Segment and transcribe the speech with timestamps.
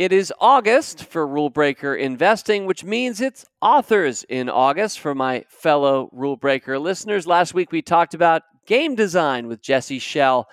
[0.00, 5.44] It is August for Rule Breaker Investing, which means it's authors in August for my
[5.50, 7.26] fellow Rule Breaker listeners.
[7.26, 10.48] Last week we talked about game design with Jesse Schell.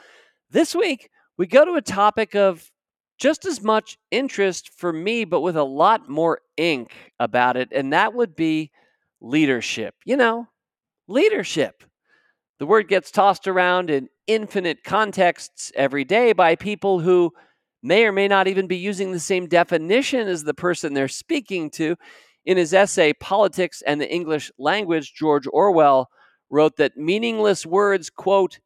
[0.50, 2.70] This week we go to a topic of
[3.18, 7.94] just as much interest for me, but with a lot more ink about it, and
[7.94, 8.70] that would be
[9.22, 9.96] leadership.
[10.04, 10.50] You know,
[11.08, 11.86] leadership.
[12.60, 17.32] The word gets tossed around in infinite contexts every day by people who
[17.84, 21.70] may or may not even be using the same definition as the person they're speaking
[21.72, 21.96] to.
[22.46, 26.10] In his essay, Politics and the English Language, George Orwell
[26.50, 28.60] wrote that meaningless words, quote,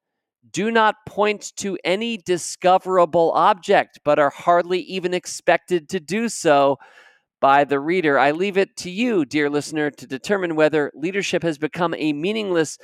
[0.52, 6.78] do not point to any discoverable object, but are hardly even expected to do so
[7.40, 8.18] by the reader.
[8.18, 12.78] I leave it to you, dear listener, to determine whether leadership has become a meaningless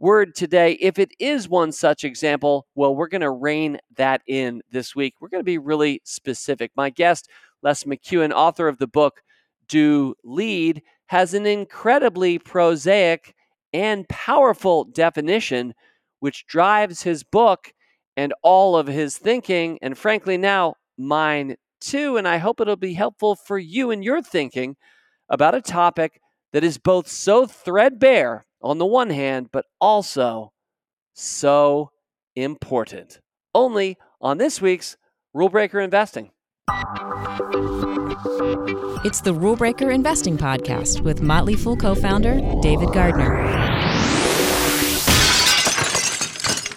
[0.00, 0.72] word today.
[0.80, 5.14] If it is one such example, well, we're going to rein that in this week.
[5.20, 6.72] We're going to be really specific.
[6.74, 7.28] My guest,
[7.62, 9.20] Les McKeown, author of the book
[9.68, 13.34] Do Lead, has an incredibly prosaic
[13.72, 15.74] and powerful definition
[16.20, 17.72] which drives his book
[18.16, 22.16] and all of his thinking, and frankly, now mine too.
[22.16, 24.76] And I hope it'll be helpful for you in your thinking
[25.28, 26.20] about a topic
[26.52, 30.52] that is both so threadbare on the one hand, but also
[31.14, 31.90] so
[32.36, 33.20] important.
[33.54, 34.96] Only on this week's
[35.32, 36.30] Rule Breaker Investing.
[39.02, 43.46] It's the Rule Breaker Investing Podcast with Motley Fool co founder David Gardner.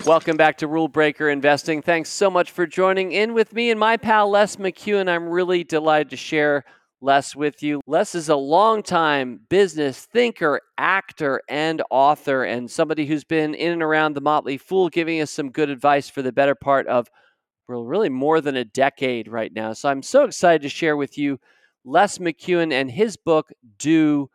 [0.05, 1.81] Welcome back to Rule Breaker Investing.
[1.81, 5.07] Thanks so much for joining in with me and my pal Les McKeown.
[5.07, 6.65] I'm really delighted to share
[7.03, 7.81] Les with you.
[7.85, 13.83] Les is a longtime business thinker, actor, and author, and somebody who's been in and
[13.83, 17.09] around the Motley Fool, giving us some good advice for the better part of
[17.67, 19.73] well, really more than a decade right now.
[19.73, 21.39] So I'm so excited to share with you
[21.83, 24.29] Les McKeown and his book, Do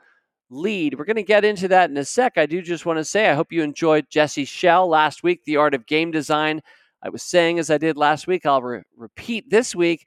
[0.51, 0.99] Lead.
[0.99, 2.37] We're going to get into that in a sec.
[2.37, 5.57] I do just want to say I hope you enjoyed Jesse Schell last week, The
[5.57, 6.61] Art of Game Design.
[7.03, 10.05] I was saying as I did last week, I'll re- repeat this week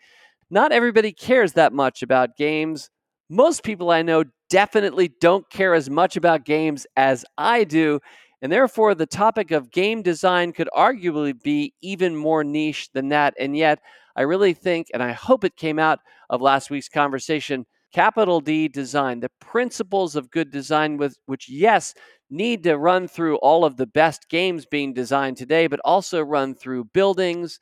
[0.52, 2.90] not everybody cares that much about games.
[3.30, 8.02] Most people I know definitely don't care as much about games as I do.
[8.42, 13.34] And therefore, the topic of game design could arguably be even more niche than that.
[13.40, 13.80] And yet,
[14.16, 18.68] I really think, and I hope it came out of last week's conversation, capital D
[18.68, 21.94] design, the principles of good design, with which, yes,
[22.30, 26.56] need to run through all of the best games being designed today, but also run
[26.56, 27.60] through buildings,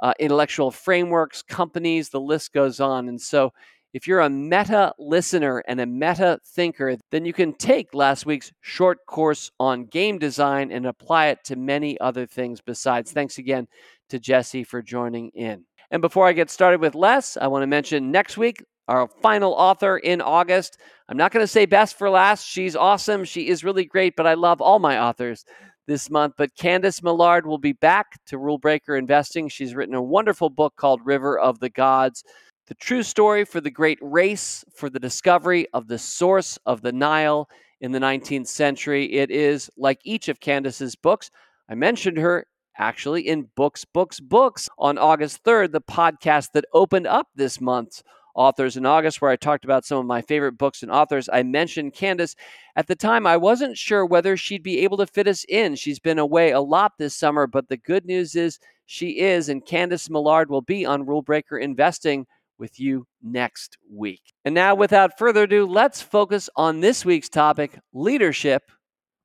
[0.00, 3.08] uh, intellectual frameworks, companies, the list goes on.
[3.08, 3.52] And so,
[3.92, 8.52] if you're a meta listener and a meta thinker, then you can take last week's
[8.60, 13.10] short course on game design and apply it to many other things besides.
[13.10, 13.66] Thanks again
[14.10, 15.64] to Jesse for joining in.
[15.90, 19.52] And before I get started with Les, I want to mention next week, our final
[19.52, 20.78] author in August.
[21.08, 22.44] I'm not going to say best for last.
[22.44, 23.24] She's awesome.
[23.24, 25.44] She is really great, but I love all my authors
[25.90, 26.34] this month.
[26.36, 29.48] But Candice Millard will be back to Rule Breaker Investing.
[29.48, 32.22] She's written a wonderful book called River of the Gods
[32.68, 36.92] The True Story for the Great Race for the Discovery of the Source of the
[36.92, 37.48] Nile
[37.80, 39.12] in the 19th Century.
[39.14, 41.32] It is like each of Candice's books.
[41.68, 42.46] I mentioned her
[42.78, 48.04] actually in Books, Books, Books on August 3rd, the podcast that opened up this month's
[48.40, 51.28] authors in August, where I talked about some of my favorite books and authors.
[51.30, 52.34] I mentioned Candice.
[52.74, 55.76] At the time, I wasn't sure whether she'd be able to fit us in.
[55.76, 59.64] She's been away a lot this summer, but the good news is she is, and
[59.64, 62.26] Candice Millard will be on Rule Breaker Investing
[62.58, 64.22] with you next week.
[64.46, 68.70] And now, without further ado, let's focus on this week's topic leadership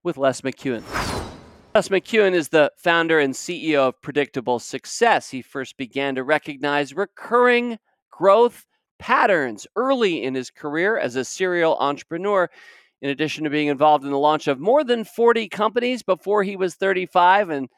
[0.03, 0.83] with Les McKeown.
[1.73, 5.29] Les McKeown is the founder and CEO of Predictable Success.
[5.29, 7.79] He first began to recognize recurring
[8.11, 8.65] growth
[9.00, 12.50] patterns early in his career as a serial entrepreneur,
[13.01, 16.56] in addition to being involved in the launch of more than 40 companies before he
[16.56, 17.50] was 35.
[17.50, 17.69] And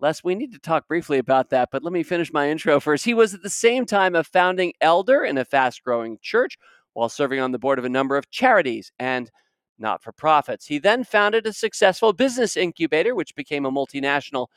[0.00, 3.04] Les, we need to talk briefly about that, but let me finish my intro first.
[3.04, 6.56] He was at the same time a founding elder in a fast growing church
[6.94, 9.30] while serving on the board of a number of charities and
[9.78, 10.66] not for profits.
[10.66, 14.48] He then founded a successful business incubator, which became a multinational.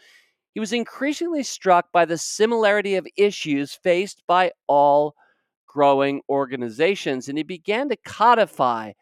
[0.54, 5.16] He was increasingly struck by the similarity of issues faced by all
[5.74, 7.28] growing organizations.
[7.28, 8.94] And he began to codify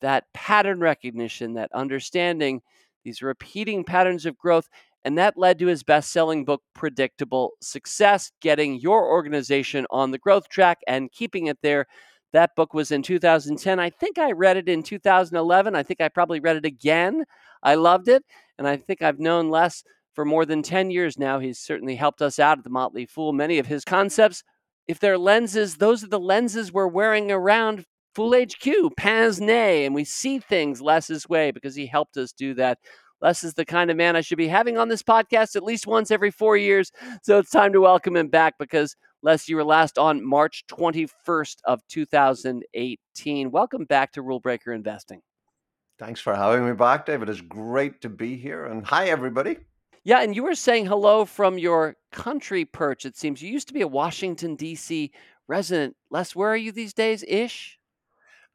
[0.00, 2.62] that pattern recognition, that understanding,
[3.04, 4.68] these repeating patterns of growth.
[5.04, 10.18] And that led to his best selling book, Predictable Success, getting your organization on the
[10.18, 11.86] growth track and keeping it there.
[12.32, 13.80] That book was in 2010.
[13.80, 15.74] I think I read it in 2011.
[15.74, 17.24] I think I probably read it again.
[17.62, 18.24] I loved it.
[18.56, 19.82] And I think I've known Les
[20.14, 21.38] for more than 10 years now.
[21.38, 23.32] He's certainly helped us out at the Motley Fool.
[23.32, 24.44] Many of his concepts
[24.90, 27.84] if they're lenses, those are the lenses we're wearing around
[28.16, 29.40] Fool HQ, nez,
[29.86, 32.76] and we see things Les's way because he helped us do that.
[33.22, 35.86] Les is the kind of man I should be having on this podcast at least
[35.86, 36.90] once every four years.
[37.22, 41.58] So it's time to welcome him back because Les, you were last on March 21st
[41.66, 43.50] of 2018.
[43.52, 45.22] Welcome back to Rule Breaker Investing.
[46.00, 47.28] Thanks for having me back, David.
[47.28, 48.64] It's great to be here.
[48.64, 49.58] And hi, everybody.
[50.02, 53.42] Yeah, and you were saying hello from your country perch, it seems.
[53.42, 55.12] You used to be a Washington, D.C.
[55.46, 55.96] resident.
[56.10, 57.78] Les, where are you these days ish?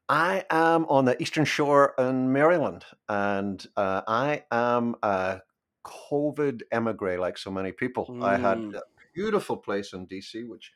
[0.08, 5.40] I am on the Eastern Shore in Maryland, and uh, I am a
[5.84, 8.06] COVID emigre, like so many people.
[8.06, 8.24] Mm.
[8.24, 8.74] I had mm.
[8.74, 8.82] a
[9.14, 10.72] beautiful place in DC, which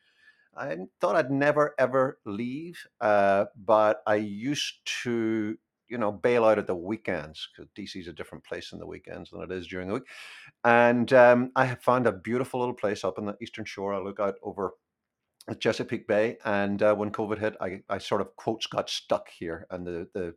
[0.56, 5.56] I thought I'd never ever leave, uh, but I used to,
[5.90, 8.86] you know, bail out at the weekends because DC is a different place in the
[8.86, 10.06] weekends than it is during the week.
[10.64, 13.92] And um, I found a beautiful little place up in the Eastern Shore.
[13.92, 14.72] I look out over
[15.58, 19.66] Chesapeake Bay, and uh, when COVID hit, I, I sort of quotes got stuck here,
[19.70, 20.34] and the the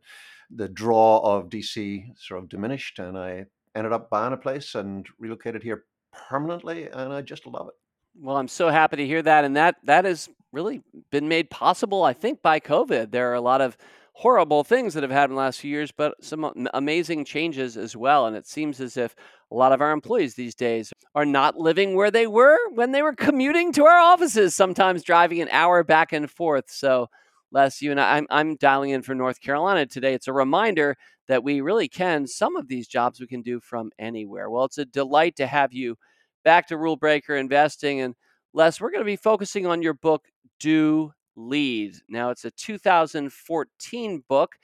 [0.50, 5.06] the draw of DC sort of diminished, and I ended up buying a place and
[5.18, 7.74] relocated here permanently, and I just love it.
[8.20, 12.02] Well, I'm so happy to hear that, and that that has really been made possible,
[12.02, 13.10] I think, by COVID.
[13.10, 13.76] There are a lot of
[14.16, 17.96] horrible things that have happened in the last few years, but some amazing changes as
[17.96, 18.26] well.
[18.26, 19.14] And it seems as if
[19.50, 23.02] a lot of our employees these days are not living where they were when they
[23.02, 26.70] were commuting to our offices, sometimes driving an hour back and forth.
[26.70, 27.08] So,
[27.50, 30.14] Les, you and I, I'm, I'm dialing in for North Carolina today.
[30.14, 30.96] It's a reminder
[31.26, 34.48] that we really can, some of these jobs we can do from anywhere.
[34.48, 35.96] Well, it's a delight to have you
[36.44, 38.00] back to Rule Breaker Investing.
[38.00, 38.14] And
[38.52, 40.26] Les, we're going to be focusing on your book,
[40.60, 41.96] Do Lead.
[42.08, 44.56] Now, it's a 2014 book,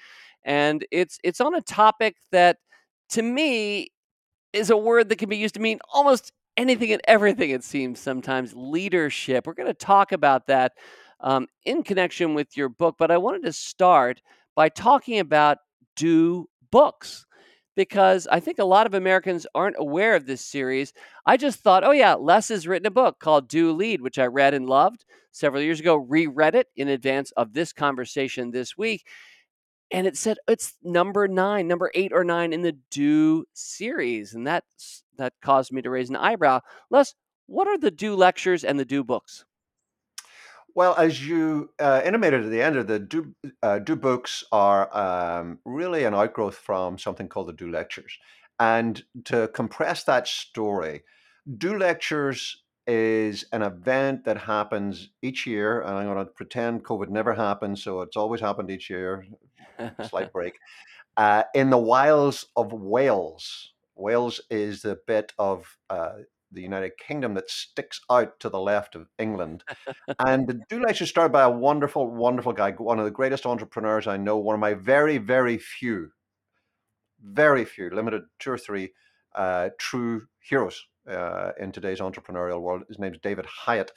[0.45, 2.59] and it's it's on a topic that,
[3.11, 3.91] to me,
[4.53, 7.51] is a word that can be used to mean almost anything and everything.
[7.51, 9.47] It seems sometimes leadership.
[9.47, 10.73] We're going to talk about that
[11.21, 14.23] um, in connection with your book, but I wanted to start
[14.57, 15.59] by talking about
[15.97, 17.27] do books
[17.81, 20.93] because I think a lot of Americans aren't aware of this series.
[21.25, 24.27] I just thought, oh, yeah, Les has written a book called Do Lead, which I
[24.27, 29.07] read and loved several years ago, reread it in advance of this conversation this week.
[29.91, 34.35] And it said it's number nine, number eight or nine in the Do series.
[34.35, 34.65] And that,
[35.17, 36.61] that caused me to raise an eyebrow.
[36.91, 37.15] Les,
[37.47, 39.47] what are the Do lectures and the Do books?
[40.75, 44.95] Well, as you uh, intimated at the end of the do, uh, do books are
[44.97, 48.19] um, really an outgrowth from something called the do lectures.
[48.59, 51.03] And to compress that story,
[51.59, 55.81] do lectures is an event that happens each year.
[55.83, 57.79] And I'm going to pretend COVID never happened.
[57.79, 59.27] So it's always happened each year,
[60.09, 60.59] slight break.
[61.17, 63.73] Uh, in the wilds of Wales.
[63.97, 66.19] Wales is the bit of uh,
[66.53, 69.65] the United Kingdom that sticks out to the left of England.
[70.19, 74.07] and the do lecture started by a wonderful, wonderful guy, one of the greatest entrepreneurs
[74.07, 76.11] I know, one of my very, very few,
[77.23, 78.93] very few, limited two or three
[79.35, 82.83] uh, true heroes uh, in today's entrepreneurial world.
[82.89, 83.91] His name's David Hieatt.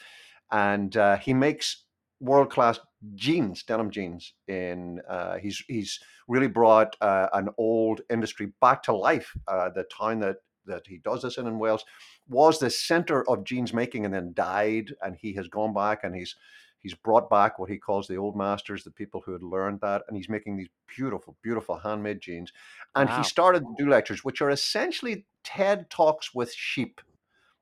[0.52, 1.86] And uh, he makes
[2.20, 2.80] world class
[3.16, 4.34] jeans, denim jeans.
[4.48, 9.34] In uh, he's he's really brought uh, an old industry back to life.
[9.48, 11.86] Uh, the town that that he does this in in Wales
[12.28, 14.94] was the center of jeans making and then died.
[15.02, 16.36] And he has gone back and he's
[16.84, 20.04] he's brought back what he calls the old masters, the people who had learned that,
[20.08, 22.52] and he's making these beautiful, beautiful handmade jeans.
[22.96, 23.18] And wow.
[23.18, 27.02] he started to do lectures, which are essentially TED talks with sheep.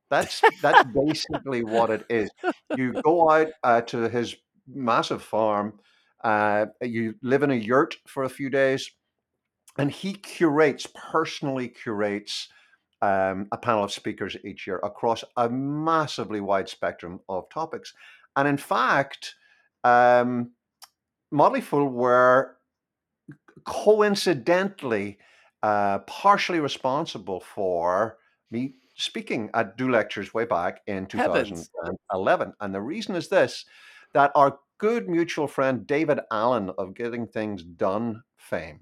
[0.09, 2.29] That's that's basically what it is.
[2.75, 4.35] You go out uh, to his
[4.67, 5.79] massive farm.
[6.23, 8.91] Uh, you live in a yurt for a few days,
[9.77, 12.49] and he curates personally curates
[13.01, 17.93] um, a panel of speakers each year across a massively wide spectrum of topics.
[18.35, 19.35] And in fact,
[19.83, 20.51] um,
[21.31, 22.57] Motley Fool were
[23.65, 25.17] coincidentally
[25.63, 28.17] uh, partially responsible for
[28.49, 31.69] me speaking at Do Lectures way back in 2011.
[32.25, 32.55] Heavens.
[32.59, 33.65] And the reason is this
[34.13, 38.81] that our good mutual friend David Allen of Getting Things Done fame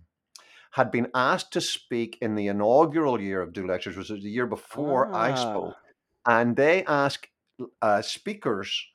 [0.72, 4.30] had been asked to speak in the inaugural year of Do Lectures, which was the
[4.30, 5.18] year before ah.
[5.18, 5.76] I spoke.
[6.28, 7.28] And they asked
[7.82, 8.86] uh, speakers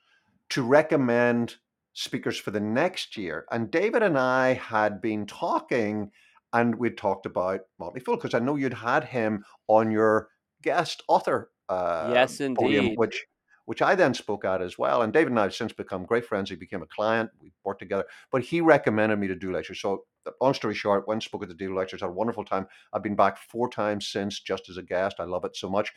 [0.50, 1.56] to recommend
[1.92, 3.44] speakers for the next year.
[3.50, 6.10] And David and I had been talking
[6.52, 10.28] and we'd talked about Motley Fool because I know you'd had him on your
[10.62, 12.62] guest author uh, yes, indeed.
[12.62, 13.24] Podium, which
[13.66, 15.02] which I then spoke at as well.
[15.02, 16.50] And David and I have since become great friends.
[16.50, 17.30] He became a client.
[17.40, 19.80] We worked together, but he recommended me to do lectures.
[19.80, 20.04] So,
[20.40, 22.66] long story short, went spoke at the Do Lectures, had a wonderful time.
[22.92, 25.16] I've been back four times since just as a guest.
[25.18, 25.92] I love it so much.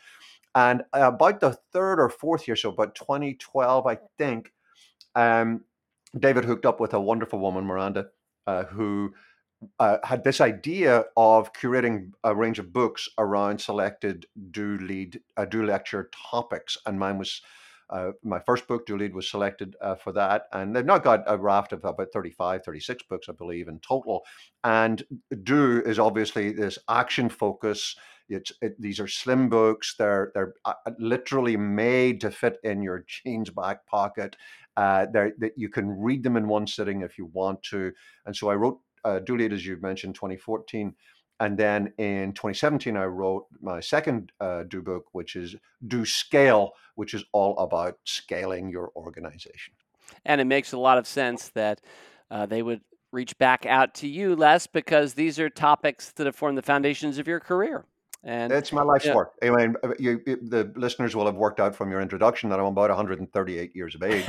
[0.54, 4.52] And about the third or fourth year, so about 2012, I think,
[5.14, 5.64] um,
[6.18, 8.06] David hooked up with a wonderful woman, Miranda,
[8.46, 9.12] uh, who
[9.78, 15.44] uh, had this idea of curating a range of books around selected do lead uh,
[15.44, 17.42] do lecture topics, and mine was
[17.90, 20.44] uh, my first book, Do Lead, was selected uh, for that.
[20.52, 24.24] And they've now got a raft of about 35, 36 books, I believe, in total.
[24.62, 25.02] And
[25.42, 27.96] Do is obviously this action focus.
[28.28, 29.94] It's, it, these are slim books.
[29.98, 34.36] They're they're uh, literally made to fit in your jeans back pocket.
[34.76, 37.90] Uh, that you can read them in one sitting if you want to.
[38.26, 40.94] And so I wrote uh, Do Lead, as you mentioned, 2014.
[41.40, 46.72] And then in 2017, I wrote my second uh, Do book, which is Do Scale,
[46.96, 49.74] which is all about scaling your organization.
[50.24, 51.80] And it makes a lot of sense that
[52.30, 52.80] uh, they would
[53.12, 57.18] reach back out to you, Les, because these are topics that have formed the foundations
[57.18, 57.84] of your career.
[58.24, 59.14] And it's my life's yeah.
[59.14, 59.34] work.
[59.42, 62.66] I mean, uh, you, the listeners will have worked out from your introduction that I'm
[62.66, 64.26] about 138 years of age.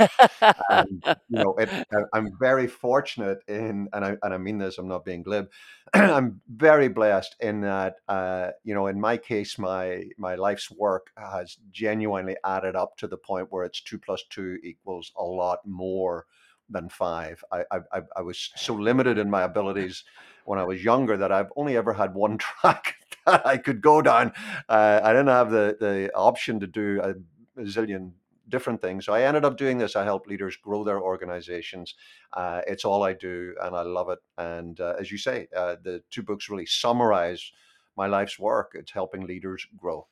[0.70, 1.68] and, you know, it,
[2.14, 4.78] I'm very fortunate in, and I and I mean this.
[4.78, 5.50] I'm not being glib.
[5.94, 11.10] I'm very blessed in that, uh, you know, in my case, my my life's work
[11.16, 15.66] has genuinely added up to the point where it's two plus two equals a lot
[15.66, 16.26] more
[16.68, 17.42] than five.
[17.50, 20.04] I I, I was so limited in my abilities
[20.44, 22.94] when I was younger that I've only ever had one track
[23.44, 24.32] I could go down.
[24.68, 27.14] Uh, I didn't have the the option to do a
[27.62, 28.12] zillion
[28.50, 29.06] different things.
[29.06, 29.96] So I ended up doing this.
[29.96, 31.94] I help leaders grow their organizations.
[32.32, 34.18] Uh, it's all I do, and I love it.
[34.36, 37.52] And uh, as you say, uh, the two books really summarize
[37.96, 38.72] my life's work.
[38.74, 40.06] It's helping leaders grow.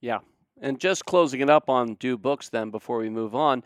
[0.00, 0.18] Yeah.
[0.62, 3.62] And just closing it up on Do Books, then, before we move on,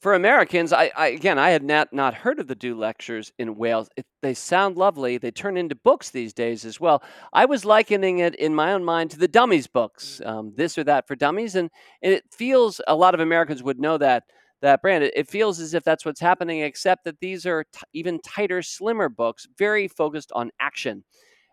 [0.00, 3.56] for Americans, I, I, again, I had not not heard of the Do lectures in
[3.56, 3.88] Wales.
[3.96, 5.18] It, they sound lovely.
[5.18, 7.02] They turn into books these days as well.
[7.32, 10.84] I was likening it in my own mind to the Dummies books, um, this or
[10.84, 11.70] that for dummies, and,
[12.02, 14.24] and it feels a lot of Americans would know that
[14.62, 15.04] that brand.
[15.04, 18.62] It, it feels as if that's what's happening, except that these are t- even tighter,
[18.62, 21.04] slimmer books, very focused on action,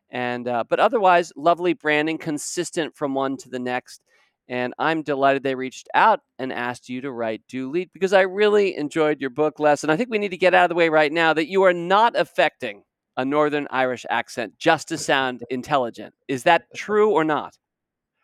[0.09, 4.01] and uh, but otherwise lovely branding, consistent from one to the next.
[4.51, 8.21] And I'm delighted they reached out and asked you to write Do Lead because I
[8.23, 9.81] really enjoyed your book, Les.
[9.81, 11.63] And I think we need to get out of the way right now that you
[11.63, 12.83] are not affecting
[13.15, 16.13] a Northern Irish accent just to sound intelligent.
[16.27, 17.57] Is that true or not?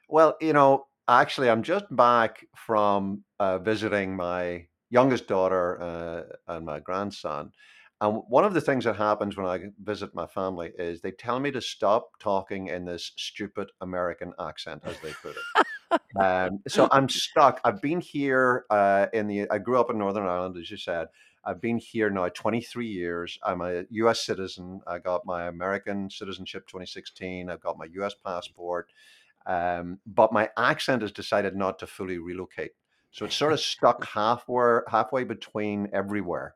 [0.09, 6.65] Well, you know, actually, I'm just back from uh, visiting my youngest daughter uh, and
[6.65, 7.51] my grandson.
[8.01, 11.39] And one of the things that happens when I visit my family is they tell
[11.39, 15.65] me to stop talking in this stupid American accent, as they put it
[16.19, 17.59] um, so I'm stuck.
[17.63, 19.49] I've been here uh, in the.
[19.49, 21.07] I grew up in Northern Ireland, as you said.
[21.43, 23.39] I've been here now 23 years.
[23.41, 24.25] I'm a U.S.
[24.25, 24.81] citizen.
[24.85, 27.49] I got my American citizenship 2016.
[27.49, 28.13] I've got my U.S.
[28.13, 28.89] passport,
[29.45, 32.71] um, but my accent has decided not to fully relocate.
[33.11, 36.53] So it's sort of stuck halfway halfway between everywhere,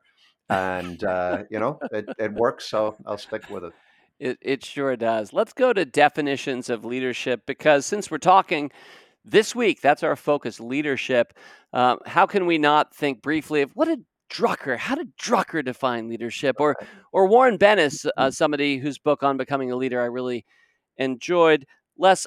[0.50, 2.68] and uh, you know it, it works.
[2.68, 3.72] So I'll stick with it.
[4.20, 5.32] It, it sure does.
[5.32, 8.70] Let's go to definitions of leadership because since we're talking
[9.24, 11.32] this week, that's our focus leadership.
[11.72, 16.08] Um, how can we not think briefly of what did Drucker, how did Drucker define
[16.08, 16.56] leadership?
[16.58, 16.76] Or,
[17.12, 18.30] or Warren Bennis, uh, mm-hmm.
[18.30, 20.44] somebody whose book on becoming a leader I really
[20.96, 21.66] enjoyed.
[21.98, 22.26] Les,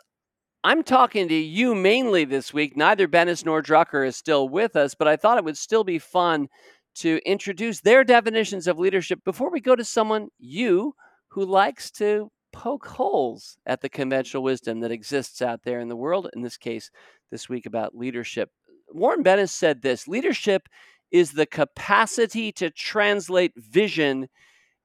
[0.63, 2.77] I'm talking to you mainly this week.
[2.77, 5.99] Neither Bennis nor Drucker is still with us, but I thought it would still be
[5.99, 6.47] fun
[6.95, 10.95] to introduce their definitions of leadership before we go to someone, you,
[11.27, 15.95] who likes to poke holes at the conventional wisdom that exists out there in the
[15.95, 16.89] world, in this case,
[17.29, 18.49] this week about leadership.
[18.89, 20.69] Warren Bennis said this leadership
[21.11, 24.29] is the capacity to translate vision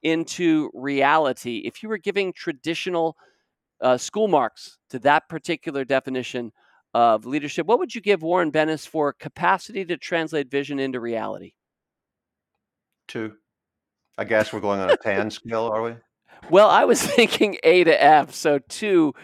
[0.03, 1.63] into reality.
[1.65, 3.17] If you were giving traditional
[3.81, 6.51] uh, school marks to that particular definition
[6.93, 11.53] of leadership, what would you give Warren Bennis for capacity to translate vision into reality?
[13.07, 13.35] Two.
[14.19, 15.95] I guess we're going on a 10 scale, are we?
[16.49, 19.15] Well, I was thinking A to F, so two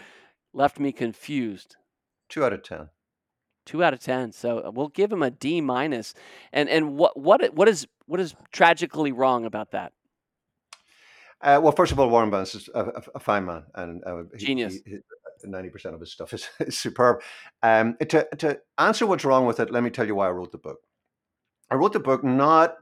[0.53, 1.75] left me confused.
[2.29, 2.89] Two out of ten.
[3.65, 4.31] Two out of ten.
[4.31, 6.13] So uh, we'll give him a D minus.
[6.51, 9.93] And and what what what is what is tragically wrong about that?
[11.41, 14.23] Uh, well, first of all, Warren Bennis is a, a, a fine man and uh,
[14.35, 14.79] genius.
[15.43, 17.21] Ninety percent of his stuff is, is superb.
[17.61, 20.51] Um, to to answer what's wrong with it, let me tell you why I wrote
[20.51, 20.79] the book.
[21.69, 22.75] I wrote the book not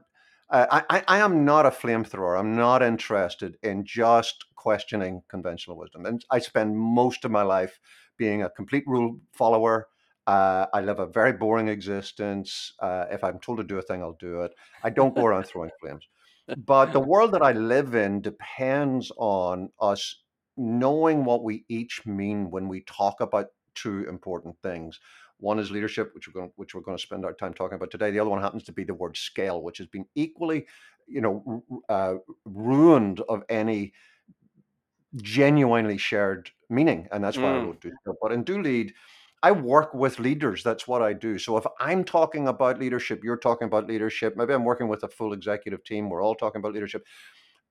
[0.50, 2.38] uh, I, I am not a flamethrower.
[2.38, 6.06] I'm not interested in just questioning conventional wisdom.
[6.06, 7.78] And I spend most of my life
[8.16, 9.88] being a complete rule follower.
[10.26, 12.72] Uh, I live a very boring existence.
[12.80, 14.52] Uh, if I'm told to do a thing, I'll do it.
[14.82, 16.08] I don't go around throwing flames.
[16.56, 20.22] But the world that I live in depends on us
[20.56, 24.98] knowing what we each mean when we talk about two important things.
[25.38, 27.90] One is leadership, which we're going, which we're going to spend our time talking about
[27.90, 28.10] today.
[28.10, 30.66] The other one happens to be the word scale, which has been equally,
[31.06, 32.14] you know, uh,
[32.44, 33.92] ruined of any
[35.16, 37.62] genuinely shared meaning, and that's why mm.
[37.62, 37.92] I wrote Do.
[38.20, 38.92] But in Do Lead,
[39.42, 40.62] I work with leaders.
[40.62, 41.38] That's what I do.
[41.38, 44.36] So if I'm talking about leadership, you're talking about leadership.
[44.36, 46.08] Maybe I'm working with a full executive team.
[46.08, 47.06] We're all talking about leadership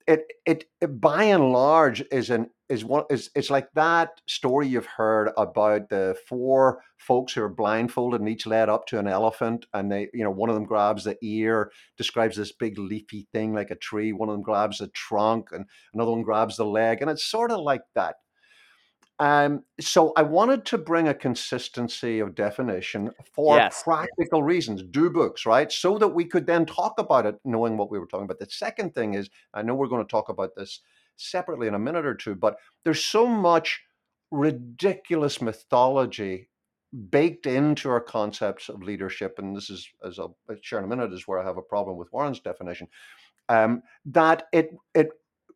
[0.07, 4.67] it, it, it by and large is an is one is it's like that story
[4.67, 9.07] you've heard about the four folks who are blindfolded and each led up to an
[9.07, 13.27] elephant and they you know one of them grabs the ear describes this big leafy
[13.31, 16.65] thing like a tree one of them grabs the trunk and another one grabs the
[16.65, 18.15] leg and it's sort of like that
[19.19, 23.83] um, so I wanted to bring a consistency of definition for yes.
[23.83, 25.71] practical reasons, do books, right?
[25.71, 28.39] So that we could then talk about it knowing what we were talking about.
[28.39, 30.81] The second thing is, I know we're going to talk about this
[31.15, 33.81] separately in a minute or two, but there's so much
[34.31, 36.49] ridiculous mythology
[37.09, 39.39] baked into our concepts of leadership.
[39.39, 41.95] And this is, as I'll share in a minute, is where I have a problem
[41.95, 42.87] with Warren's definition.
[43.47, 45.09] Um, that it it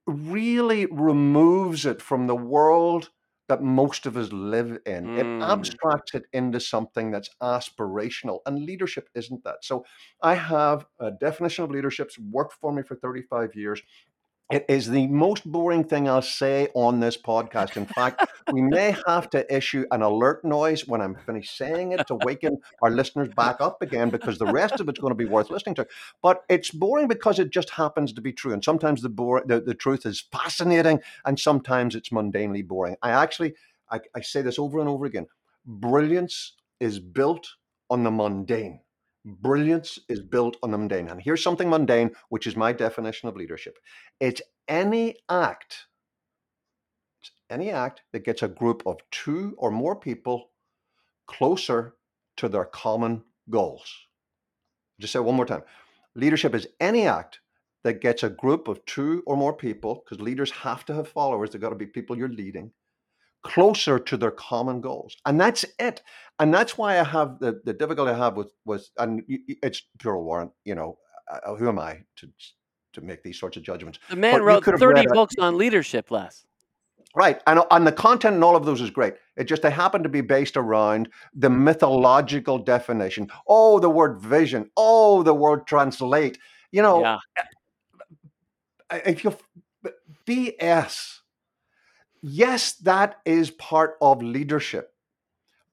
[0.05, 3.09] really removes it from the world
[3.49, 5.07] that most of us live in.
[5.07, 5.17] Mm.
[5.17, 9.65] It abstracts it into something that's aspirational, and leadership isn't that.
[9.65, 9.83] So
[10.21, 13.81] I have a definition of leadership, worked for me for 35 years.
[14.49, 17.77] It is the most boring thing I'll say on this podcast.
[17.77, 22.07] In fact, we may have to issue an alert noise when I'm finished saying it
[22.07, 25.25] to waken our listeners back up again because the rest of it's going to be
[25.25, 25.87] worth listening to.
[26.23, 28.51] But it's boring because it just happens to be true.
[28.51, 32.95] And sometimes the, bore, the, the truth is fascinating and sometimes it's mundanely boring.
[33.03, 33.53] I actually,
[33.91, 35.27] I, I say this over and over again
[35.65, 37.47] brilliance is built
[37.89, 38.79] on the mundane.
[39.41, 41.07] Brilliance is built on the mundane.
[41.07, 43.77] And here's something mundane, which is my definition of leadership
[44.19, 45.87] it's any act,
[47.21, 50.51] it's any act that gets a group of two or more people
[51.27, 51.95] closer
[52.37, 53.93] to their common goals.
[54.99, 55.63] Just say one more time.
[56.15, 57.39] Leadership is any act
[57.83, 61.51] that gets a group of two or more people, because leaders have to have followers,
[61.51, 62.71] they've got to be people you're leading,
[63.43, 65.15] closer to their common goals.
[65.25, 66.01] And that's it.
[66.39, 70.19] And that's why I have the, the difficulty I have with, with and it's pure
[70.19, 70.97] Warren, you know,
[71.31, 72.29] uh, uh, who am I to
[72.91, 73.99] to make these sorts of judgments?
[74.09, 76.45] The man but wrote 30 books a, on leadership, Les.
[77.15, 77.41] Right.
[77.47, 79.15] And, and the content in all of those is great.
[79.35, 83.29] It just they happen to be based around the mythological definition.
[83.47, 84.69] Oh, the word vision.
[84.77, 86.37] Oh, the word translate.
[86.71, 87.17] You know, yeah.
[87.37, 87.43] Eh,
[88.91, 89.35] eh, if you
[90.25, 91.19] BS
[92.21, 94.93] yes, that is part of leadership.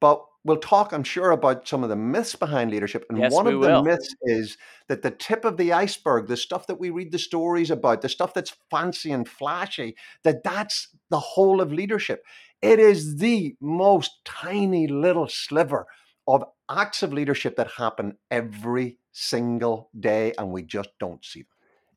[0.01, 3.05] But we'll talk, I'm sure, about some of the myths behind leadership.
[3.09, 4.57] And yes, one of the myths is
[4.89, 8.09] that the tip of the iceberg, the stuff that we read the stories about, the
[8.09, 12.23] stuff that's fancy and flashy, that that's the whole of leadership.
[12.63, 15.87] It is the most tiny little sliver
[16.29, 21.49] of acts of leadership that happen every single day, and we just don't see them.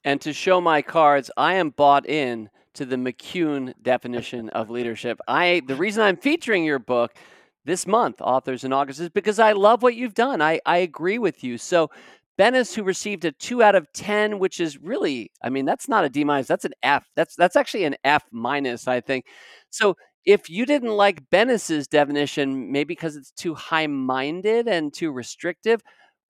[0.04, 5.19] And to show my cards, I am bought in to the McKeown definition of leadership.
[5.27, 7.13] I the reason I'm featuring your book
[7.65, 10.41] this month, Authors in August, is because I love what you've done.
[10.41, 11.58] I, I agree with you.
[11.58, 11.89] So
[12.39, 16.05] Bennis, who received a two out of ten, which is really, I mean, that's not
[16.05, 17.05] a D minus, that's an F.
[17.15, 19.25] That's that's actually an F minus, I think.
[19.69, 25.82] So if you didn't like Bennis's definition, maybe because it's too high-minded and too restrictive,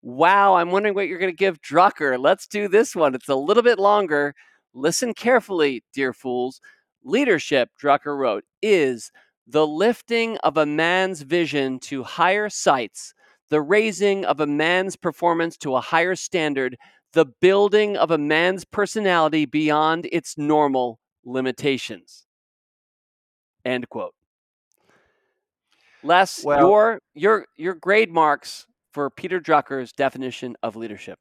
[0.02, 2.18] wow, I'm wondering what you're going to give Drucker.
[2.20, 3.14] Let's do this one.
[3.16, 4.34] It's a little bit longer.
[4.74, 6.62] Listen carefully, dear fools.
[7.04, 9.12] Leadership, Drucker wrote, is
[9.48, 13.14] the lifting of a man's vision to higher sights,
[13.50, 16.78] the raising of a man's performance to a higher standard,
[17.14, 22.28] the building of a man's personality beyond its normal limitations.
[23.66, 24.14] End quote.
[26.04, 31.20] Les, well, your your your grade marks for Peter Drucker's definition of leadership.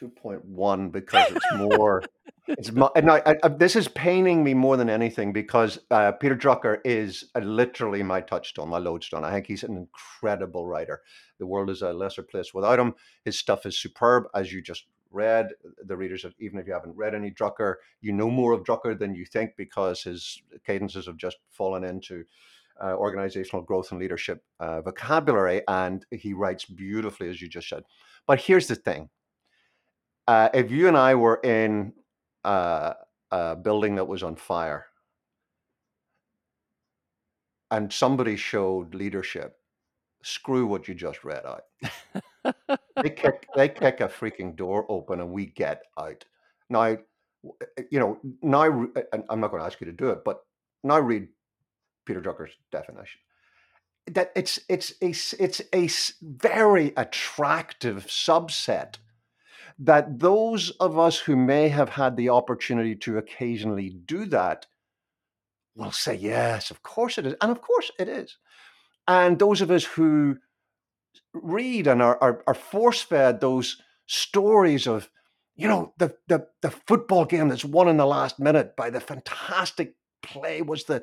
[0.00, 2.02] 2.1 because it's more
[2.46, 6.36] it's mo- and I, I, this is paining me more than anything because uh, Peter
[6.36, 9.24] Drucker is uh, literally my touchstone, my lodestone.
[9.24, 11.02] I think he's an incredible writer.
[11.38, 12.94] The world is a lesser place without him.
[13.24, 15.48] His stuff is superb, as you just read.
[15.84, 18.98] The readers, have, even if you haven't read any Drucker, you know more of Drucker
[18.98, 22.24] than you think because his cadences have just fallen into
[22.82, 27.84] uh, organizational growth and leadership uh, vocabulary, and he writes beautifully, as you just said.
[28.26, 29.08] But here's the thing
[30.26, 31.92] uh, if you and I were in
[32.44, 32.94] uh,
[33.30, 34.86] a building that was on fire
[37.70, 39.56] and somebody showed leadership,
[40.22, 41.64] screw what you just read out.
[43.02, 46.24] they kick they kick a freaking door open and we get out.
[46.70, 46.96] Now,
[47.90, 48.62] you know, now
[49.28, 50.40] I'm not going to ask you to do it, but
[50.82, 51.28] now read
[52.06, 53.20] Peter Drucker's definition.
[54.06, 55.88] that it's it's a it's a
[56.22, 58.96] very attractive subset
[59.78, 64.66] that those of us who may have had the opportunity to occasionally do that
[65.76, 68.36] will say yes of course it is and of course it is.
[69.06, 70.38] And those of us who
[71.34, 75.10] read and are, are, are force fed those stories of
[75.56, 79.00] you know the, the the football game that's won in the last minute by the
[79.00, 81.02] fantastic play was the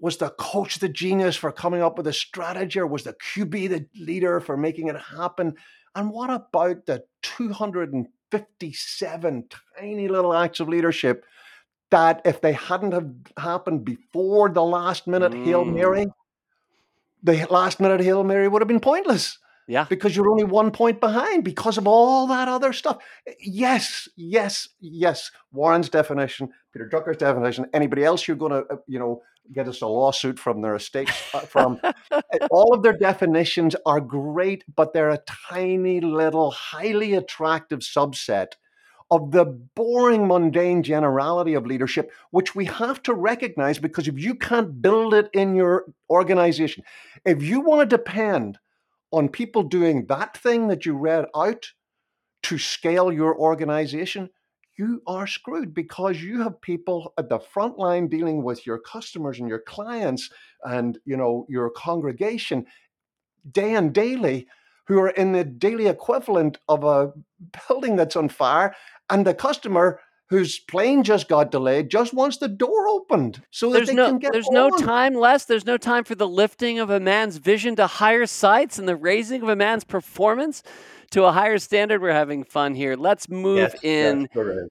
[0.00, 3.68] was the coach the genius for coming up with a strategy or was the qb
[3.68, 5.54] the leader for making it happen
[5.94, 9.44] and what about the 257
[9.78, 11.24] tiny little acts of leadership
[11.90, 15.44] that if they hadn't have happened before the last minute mm.
[15.44, 16.06] hail mary
[17.22, 19.86] the last minute hail mary would have been pointless yeah.
[19.88, 22.98] Because you're only one point behind because of all that other stuff.
[23.40, 25.30] Yes, yes, yes.
[25.52, 29.82] Warren's definition, Peter Drucker's definition, anybody else you're going to, uh, you know, get us
[29.82, 31.80] a lawsuit from their estates uh, from.
[32.50, 38.52] all of their definitions are great, but they're a tiny little, highly attractive subset
[39.12, 44.34] of the boring, mundane generality of leadership, which we have to recognize because if you
[44.34, 46.82] can't build it in your organization,
[47.26, 48.58] if you want to depend
[49.10, 51.72] on people doing that thing that you read out
[52.44, 54.30] to scale your organization,
[54.78, 59.38] you are screwed because you have people at the front line dealing with your customers
[59.38, 60.30] and your clients
[60.64, 62.66] and you know your congregation
[63.50, 64.46] day and daily
[64.86, 67.12] who are in the daily equivalent of a
[67.68, 68.74] building that's on fire
[69.10, 70.00] and the customer
[70.32, 74.08] whose plane just got delayed just wants the door opened so there's that they no,
[74.08, 74.54] can get There's on.
[74.54, 75.44] no time less.
[75.44, 78.96] There's no time for the lifting of a man's vision to higher sights and the
[78.96, 80.62] raising of a man's performance
[81.12, 82.02] to a higher standard.
[82.02, 82.96] We're having fun here.
[82.96, 84.28] Let's move yes, in.
[84.34, 84.68] Yes,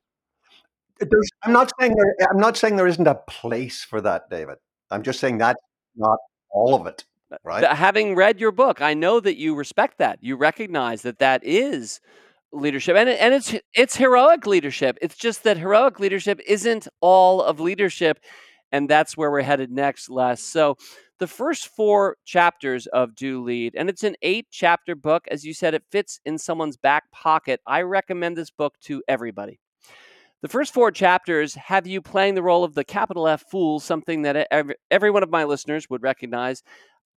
[1.43, 4.58] I'm not saying there, I'm not saying there isn't a place for that, David.
[4.91, 5.62] I'm just saying that's
[5.95, 6.17] not
[6.51, 7.06] all of it.
[7.32, 7.63] Uh, right.
[7.63, 10.19] Having read your book, I know that you respect that.
[10.21, 12.01] You recognize that that is
[12.54, 17.62] leadership and and it's it's heroic leadership it's just that heroic leadership isn't all of
[17.62, 18.19] leadership
[18.73, 20.75] and that's where we're headed next les so
[21.21, 25.27] the first four chapters of do lead and it's an eight chapter book.
[25.29, 27.62] As you said it fits in someone's back pocket.
[27.67, 29.60] I recommend this book to everybody.
[30.41, 34.23] The first four chapters have you playing the role of the capital F fool, something
[34.23, 36.63] that every, every one of my listeners would recognize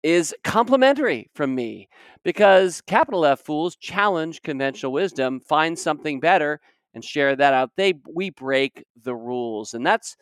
[0.03, 1.87] is complimentary from me.
[2.25, 6.59] Because capital F fools challenge conventional wisdom, find something better,
[6.93, 7.71] and share that out.
[7.77, 10.17] They we break the rules, and that's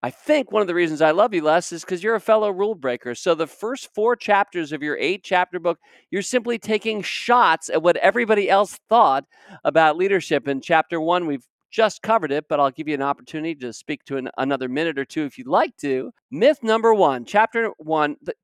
[0.00, 2.50] I think one of the reasons I love you, Les, is because you're a fellow
[2.50, 3.16] rule breaker.
[3.16, 5.78] So the first four chapters of your eight chapter book,
[6.12, 9.24] you're simply taking shots at what everybody else thought
[9.64, 10.46] about leadership.
[10.46, 14.04] In chapter one, we've just covered it, but I'll give you an opportunity to speak
[14.04, 16.12] to an, another minute or two if you'd like to.
[16.30, 18.34] Myth number one, chapter one, the,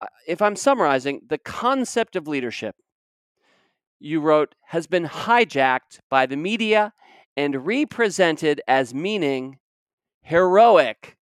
[0.00, 2.74] uh, if I'm summarizing, the concept of leadership,
[4.00, 6.92] you wrote, has been hijacked by the media
[7.36, 9.58] and represented as meaning
[10.24, 11.16] heroic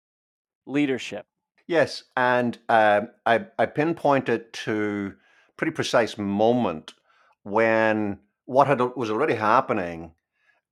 [0.66, 1.26] leadership.
[1.68, 5.14] Yes, and uh, I, I pinpointed to
[5.58, 6.94] pretty precise moment
[7.44, 10.14] when what had was already happening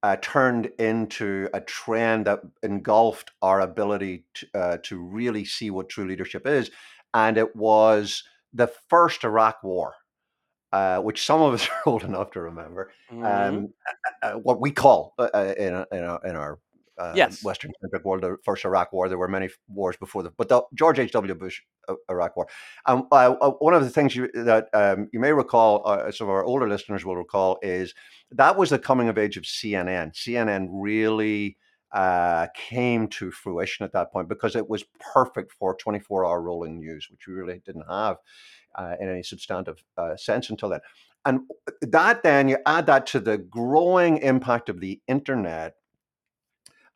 [0.04, 5.90] uh, turned into a trend that engulfed our ability to, uh, to really see what
[5.90, 6.72] true leadership is
[7.14, 9.96] and it was the first Iraq War,
[10.72, 12.92] uh, which some of us are old enough to remember.
[13.12, 13.26] Mm-hmm.
[13.26, 13.74] Um,
[14.24, 16.60] uh, uh, what we call uh, uh, in, in, our, in our
[17.00, 17.44] um, yes.
[17.44, 19.10] Western centric world, the first Iraq War.
[19.10, 21.12] There were many wars before the, but the George H.
[21.12, 21.36] W.
[21.36, 22.48] Bush uh, Iraq War.
[22.86, 26.68] Um, one of the things you, that um, you may recall, some of our older
[26.68, 27.94] listeners will recall, is
[28.32, 30.14] that was the coming of age of CNN.
[30.14, 31.58] CNN really
[31.94, 34.84] uh, came to fruition at that point because it was
[35.14, 38.18] perfect for 24 hour rolling news, which we really didn't have
[38.76, 40.82] uh, in any substantive uh, sense until then.
[41.26, 41.42] And
[41.82, 45.76] that then you add that to the growing impact of the internet.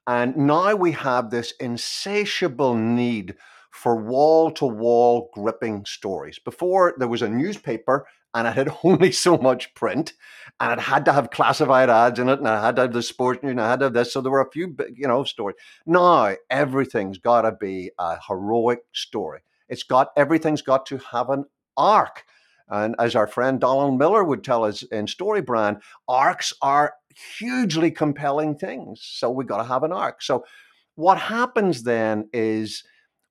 [0.07, 3.35] And now we have this insatiable need
[3.71, 6.39] for wall to wall gripping stories.
[6.39, 10.13] Before there was a newspaper and it had only so much print
[10.59, 13.01] and it had to have classified ads in it and I had to have the
[13.03, 14.11] sports news and I had to have this.
[14.13, 15.55] So there were a few, you know, stories.
[15.85, 19.41] Now everything's got to be a heroic story.
[19.69, 21.45] It's got, everything's got to have an
[21.77, 22.23] arc.
[22.71, 26.93] And as our friend Donald Miller would tell us in Storybrand, arcs are
[27.37, 29.01] hugely compelling things.
[29.03, 30.21] So we've got to have an arc.
[30.21, 30.45] So
[30.95, 32.83] what happens then is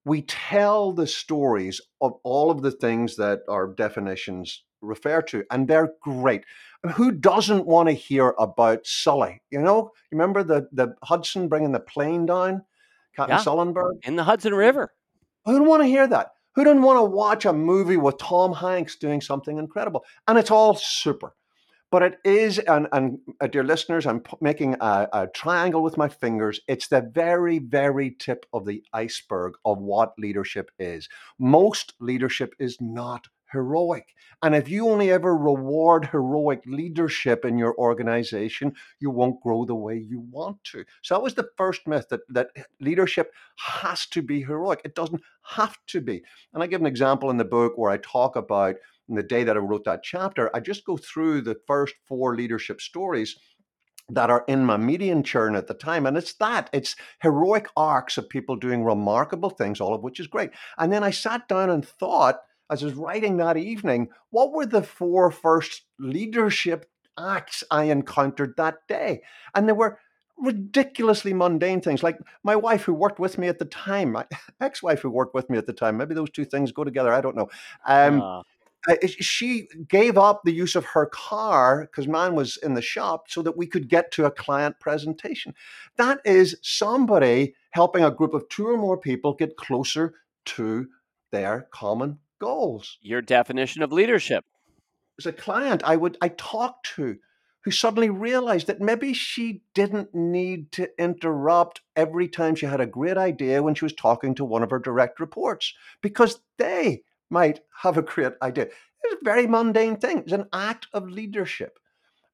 [0.04, 5.68] we tell the stories of all of the things that our definitions refer to, and
[5.68, 6.44] they're great.
[6.94, 9.42] Who doesn't want to hear about Sully?
[9.50, 12.62] You know, you remember the the Hudson bringing the plane down,
[13.14, 14.92] Captain yeah, Sullenberg in the Hudson River.
[15.44, 16.30] Who would want to hear that?
[16.54, 20.04] Who doesn't want to watch a movie with Tom Hanks doing something incredible?
[20.26, 21.34] And it's all super.
[21.90, 26.08] But it is, and, and uh, dear listeners, I'm making a, a triangle with my
[26.08, 26.60] fingers.
[26.68, 31.08] It's the very, very tip of the iceberg of what leadership is.
[31.38, 34.14] Most leadership is not heroic.
[34.42, 39.74] And if you only ever reward heroic leadership in your organization, you won't grow the
[39.74, 40.84] way you want to.
[41.02, 44.80] So that was the first myth that, that leadership has to be heroic.
[44.84, 46.22] It doesn't have to be.
[46.54, 48.76] And I give an example in the book where I talk about
[49.08, 52.36] in the day that I wrote that chapter, I just go through the first four
[52.36, 53.36] leadership stories
[54.12, 56.06] that are in my median churn at the time.
[56.06, 60.26] And it's that it's heroic arcs of people doing remarkable things, all of which is
[60.26, 60.50] great.
[60.78, 64.66] And then I sat down and thought, as I was writing that evening, what were
[64.66, 69.22] the four first leadership acts I encountered that day?
[69.54, 69.98] And there were
[70.38, 74.24] ridiculously mundane things like my wife who worked with me at the time my
[74.62, 77.20] ex-wife who worked with me at the time maybe those two things go together i
[77.20, 77.46] don't know
[77.86, 78.42] um, uh
[78.88, 83.26] uh, she gave up the use of her car because man was in the shop
[83.28, 85.54] so that we could get to a client presentation.
[85.96, 90.14] That is somebody helping a group of two or more people get closer
[90.46, 90.88] to
[91.30, 92.98] their common goals.
[93.00, 94.44] Your definition of leadership.
[95.18, 97.18] As a client I would I talked to
[97.64, 102.86] who suddenly realized that maybe she didn't need to interrupt every time she had a
[102.86, 107.60] great idea when she was talking to one of her direct reports because they might
[107.82, 108.68] have a great idea.
[109.02, 110.18] It's a very mundane thing.
[110.18, 111.78] It's an act of leadership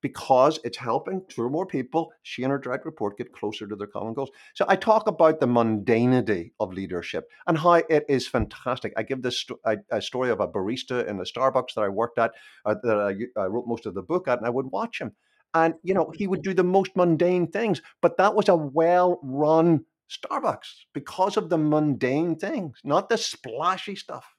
[0.06, 3.74] because it's helping two or more people, she and her direct report, get closer to
[3.74, 4.30] their common goals.
[4.54, 8.92] So I talk about the mundanity of leadership and how it is fantastic.
[8.96, 11.88] I give this sto- a, a, story of a barista in a Starbucks that I
[11.88, 12.30] worked at,
[12.64, 12.96] uh, that
[13.36, 15.10] I, I wrote most of the book at, and I would watch him.
[15.54, 19.18] And, you know, he would do the most mundane things, but that was a well
[19.24, 24.35] run Starbucks because of the mundane things, not the splashy stuff.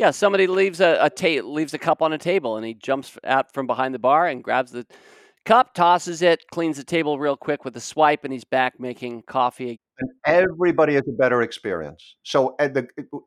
[0.00, 3.18] Yeah, somebody leaves a, a ta- leaves a cup on a table, and he jumps
[3.22, 4.86] out from behind the bar and grabs the
[5.44, 9.20] cup, tosses it, cleans the table real quick with a swipe, and he's back making
[9.26, 12.16] coffee and everybody has a better experience.
[12.22, 12.70] So eh,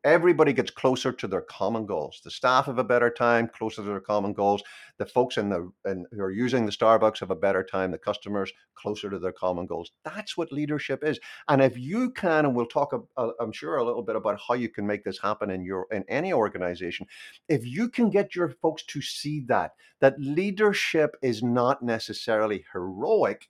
[0.04, 2.22] everybody gets closer to their common goals.
[2.24, 4.64] The staff have a better time, closer to their common goals.
[4.98, 7.92] The folks in the in, who are using the Starbucks have a better time.
[7.92, 9.92] The customers closer to their common goals.
[10.04, 11.20] That's what leadership is.
[11.48, 12.92] And if you can, and we'll talk,
[13.40, 16.04] I'm sure, a little bit about how you can make this happen in your in
[16.08, 17.06] any organization.
[17.48, 23.50] If you can get your folks to see that that leadership is not necessarily heroic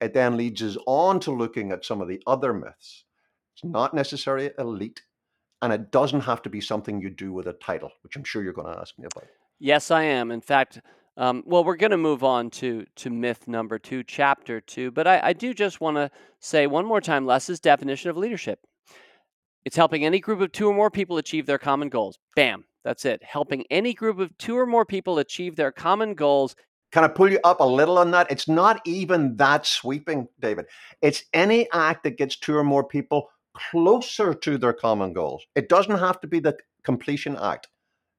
[0.00, 3.04] it then leads us on to looking at some of the other myths.
[3.54, 5.02] It's not necessarily elite,
[5.62, 8.42] and it doesn't have to be something you do with a title, which I'm sure
[8.42, 9.28] you're going to ask me about.
[9.58, 10.30] Yes, I am.
[10.30, 10.80] In fact,
[11.16, 15.08] um, well, we're going to move on to to myth number two, chapter two, but
[15.08, 18.60] I, I do just want to say one more time Les's definition of leadership.
[19.64, 22.20] It's helping any group of two or more people achieve their common goals.
[22.36, 23.22] Bam, that's it.
[23.24, 26.54] Helping any group of two or more people achieve their common goals
[26.90, 28.30] can I pull you up a little on that?
[28.30, 30.66] It's not even that sweeping, David.
[31.02, 35.44] It's any act that gets two or more people closer to their common goals.
[35.54, 37.68] It doesn't have to be the completion act.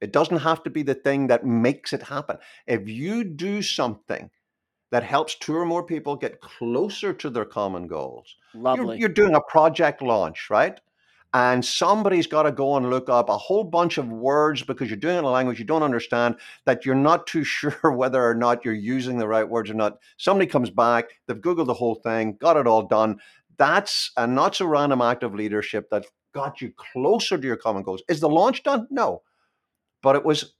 [0.01, 2.37] It doesn't have to be the thing that makes it happen.
[2.67, 4.29] If you do something
[4.91, 8.85] that helps two or more people get closer to their common goals, Lovely.
[8.85, 10.79] You're, you're doing a project launch, right?
[11.33, 14.97] And somebody's got to go and look up a whole bunch of words because you're
[14.97, 18.33] doing it in a language you don't understand that you're not too sure whether or
[18.33, 19.99] not you're using the right words or not.
[20.17, 23.19] Somebody comes back, they've Googled the whole thing, got it all done.
[23.57, 27.83] That's a not so random act of leadership that got you closer to your common
[27.83, 28.01] goals.
[28.07, 28.87] Is the launch done?
[28.89, 29.21] No.
[30.01, 30.53] But it was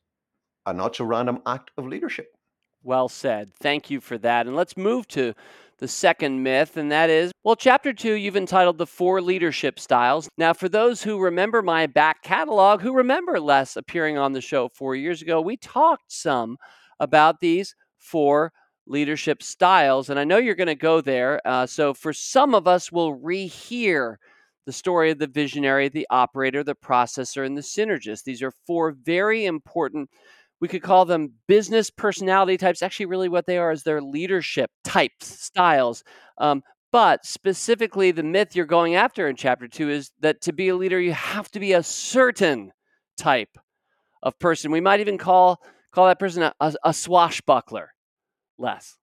[0.66, 2.36] a not so random act of leadership.
[2.84, 3.54] Well said.
[3.54, 4.48] Thank you for that.
[4.48, 5.34] And let's move to
[5.80, 10.30] the second myth, and that is well, chapter two, you've entitled The Four Leadership Styles.
[10.38, 14.70] Now, for those who remember my back catalog, who remember Les appearing on the show
[14.70, 16.58] four years ago, we talked some
[17.00, 18.52] about these four
[18.86, 20.10] leadership styles.
[20.10, 21.42] And I know you're going to go there.
[21.46, 24.18] Uh, so for some of us, we'll rehear
[24.66, 28.24] the story of the visionary, the operator, the processor, and the synergist.
[28.24, 30.10] These are four very important
[30.60, 32.82] we could call them business personality types.
[32.82, 36.04] Actually, really, what they are is their leadership types, styles.
[36.38, 40.70] Um, but specifically, the myth you're going after in chapter two is that to be
[40.70, 42.72] a leader, you have to be a certain
[43.18, 43.58] type
[44.24, 44.72] of person.
[44.72, 47.94] We might even call call that person a, a, a swashbuckler.
[48.58, 48.98] Les.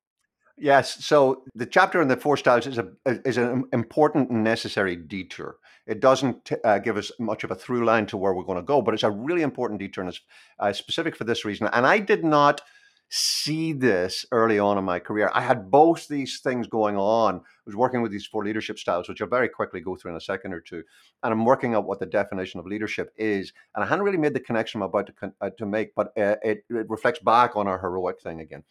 [0.58, 1.04] Yes.
[1.04, 2.88] So the chapter on the four styles is a
[3.24, 5.56] is an important and necessary detour.
[5.86, 8.62] It doesn't uh, give us much of a through line to where we're going to
[8.62, 10.20] go, but it's a really important detour and it's
[10.58, 11.68] uh, specific for this reason.
[11.72, 12.60] And I did not
[13.08, 15.30] see this early on in my career.
[15.32, 17.36] I had both these things going on.
[17.36, 20.16] I was working with these four leadership styles, which I'll very quickly go through in
[20.16, 20.82] a second or two.
[21.22, 23.52] And I'm working out what the definition of leadership is.
[23.74, 26.36] And I hadn't really made the connection I'm about to, uh, to make, but uh,
[26.42, 28.64] it, it reflects back on our heroic thing again.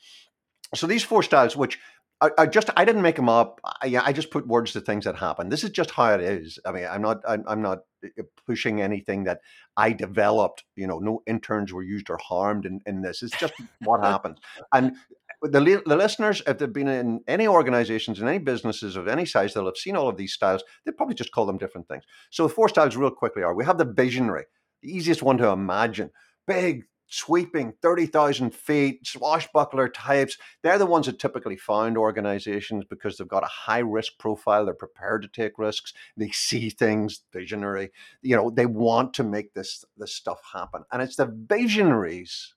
[0.73, 1.79] So these four styles, which
[2.21, 3.59] I, I, just I didn't make them up.
[3.63, 5.49] I, I, just put words to things that happen.
[5.49, 6.57] This is just how it is.
[6.65, 9.41] I mean, I'm not I'm, I'm, not uh, pushing anything that
[9.75, 10.63] I developed.
[10.77, 13.21] You know, no interns were used or harmed in, in this.
[13.21, 14.39] It's just what happens.
[14.73, 14.95] And
[15.41, 19.53] the, the listeners, if they've been in any organizations and any businesses of any size,
[19.53, 20.63] they'll have seen all of these styles.
[20.85, 22.03] They probably just call them different things.
[22.31, 24.45] So the four styles, real quickly, are we have the visionary,
[24.81, 26.11] the easiest one to imagine,
[26.47, 30.37] big, sweeping 30,000 feet, swashbuckler types.
[30.63, 34.65] They're the ones that typically found organizations because they've got a high risk profile.
[34.65, 35.93] They're prepared to take risks.
[36.17, 37.91] They see things, visionary.
[38.21, 40.83] You know, they want to make this, this stuff happen.
[40.91, 42.53] And it's the visionaries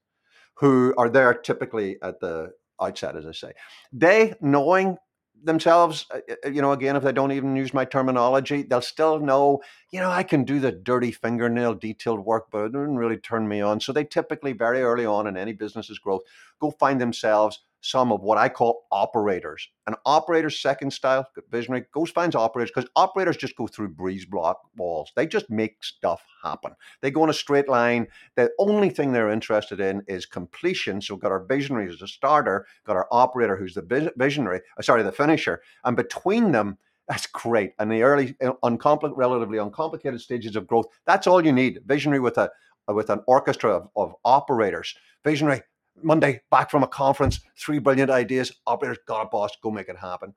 [0.54, 3.52] who are there typically at the outset, as I say.
[3.92, 4.98] They, knowing
[5.44, 9.20] themselves, uh, uh, you know, again, if they don't even use my terminology, they'll still
[9.20, 13.18] know, you know, I can do the dirty fingernail detailed work, but it doesn't really
[13.18, 13.80] turn me on.
[13.80, 16.22] So they typically, very early on in any business's growth,
[16.60, 19.68] go find themselves some of what I call operators.
[19.86, 24.60] An operator's second style, visionary, goes finds operators because operators just go through breeze block
[24.76, 25.12] walls.
[25.16, 26.72] They just make stuff happen.
[27.00, 28.08] They go in a straight line.
[28.36, 31.00] The only thing they're interested in is completion.
[31.00, 34.82] So we've got our visionary as a starter, got our operator who's the visionary, uh,
[34.82, 35.62] sorry, the finisher.
[35.84, 37.72] And between them, that's great.
[37.78, 41.80] And the early, uh, relatively uncomplicated stages of growth, that's all you need.
[41.86, 42.50] Visionary with a
[42.92, 44.94] with an orchestra of, of operators.
[45.24, 45.62] Visionary
[46.02, 48.52] Monday, back from a conference, three brilliant ideas.
[48.66, 50.34] Operators got a boss, go make it happen.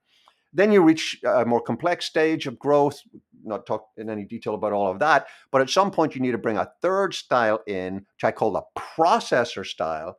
[0.53, 3.01] Then you reach a more complex stage of growth.
[3.43, 6.31] Not talk in any detail about all of that, but at some point you need
[6.31, 10.17] to bring a third style in, which I call the processor style.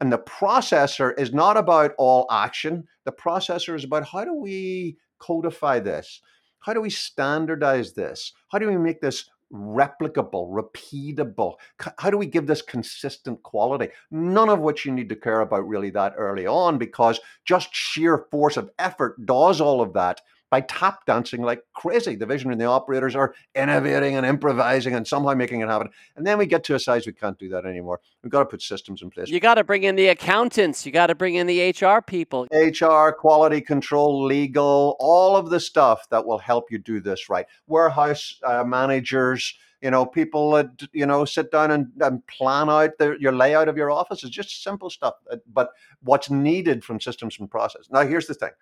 [0.00, 2.84] And the processor is not about all action.
[3.04, 6.20] The processor is about how do we codify this?
[6.60, 8.32] How do we standardize this?
[8.50, 11.54] How do we make this replicable, repeatable?
[11.98, 13.88] How do we give this consistent quality?
[14.10, 18.26] None of which you need to care about really that early on because just sheer
[18.30, 20.20] force of effort does all of that
[20.54, 22.14] by tap dancing like crazy.
[22.14, 25.88] The vision and the operators are innovating and improvising and somehow making it happen.
[26.14, 28.00] And then we get to a size we can't do that anymore.
[28.22, 29.30] We've got to put systems in place.
[29.30, 30.86] You got to bring in the accountants.
[30.86, 32.46] You got to bring in the HR people.
[32.52, 37.46] HR, quality control, legal, all of the stuff that will help you do this right.
[37.66, 42.96] Warehouse uh, managers, you know, people that, you know, sit down and, and plan out
[43.00, 45.14] the, your layout of your office is just simple stuff.
[45.28, 45.70] Uh, but
[46.04, 47.88] what's needed from systems and process.
[47.90, 48.52] Now, here's the thing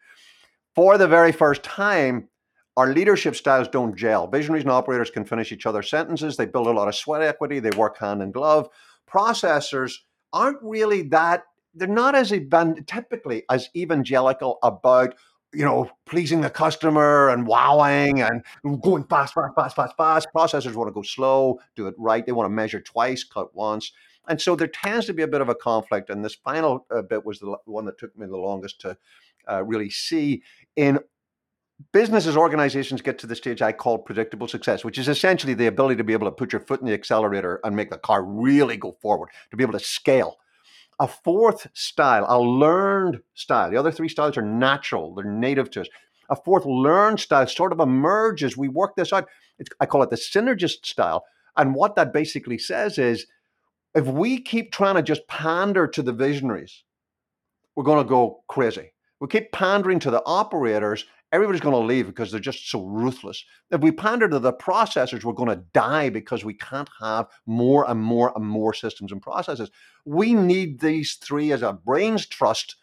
[0.75, 2.29] for the very first time,
[2.77, 4.27] our leadership styles don't gel.
[4.27, 6.37] Visionaries and operators can finish each other's sentences.
[6.37, 7.61] They build a lot of sweat equity.
[7.61, 8.69] They work hand in glove.
[9.11, 9.97] Processors
[10.33, 12.33] aren't really that, they're not as
[12.87, 15.15] typically as evangelical about
[15.55, 18.43] you know, pleasing the customer and wowing and
[18.81, 20.29] going fast, fast, fast, fast, fast.
[20.35, 22.25] Processors want to go slow, do it right.
[22.25, 23.93] They want to measure twice, cut once.
[24.29, 26.09] And so there tends to be a bit of a conflict.
[26.09, 28.97] And this final uh, bit was the one that took me the longest to
[29.51, 30.43] uh, really see
[30.77, 30.99] in
[31.93, 35.97] businesses, organizations get to the stage I call predictable success, which is essentially the ability
[35.97, 38.77] to be able to put your foot in the accelerator and make the car really
[38.77, 40.39] go forward, to be able to scale.
[41.01, 45.81] A fourth style, a learned style, the other three styles are natural, they're native to
[45.81, 45.89] us.
[46.31, 48.57] A fourth learned style sort of emerges.
[48.57, 49.29] We work this out.
[49.59, 51.25] It's, I call it the synergist style.
[51.57, 53.27] And what that basically says is
[53.95, 56.85] if we keep trying to just pander to the visionaries,
[57.75, 62.09] we're going to go crazy we keep pandering to the operators, everybody's going to leave
[62.09, 63.45] because they're just so ruthless.
[63.71, 67.89] If we pander to the processors, we're going to die because we can't have more
[67.89, 69.71] and more and more systems and processes.
[70.05, 72.75] We need these three as a brains trust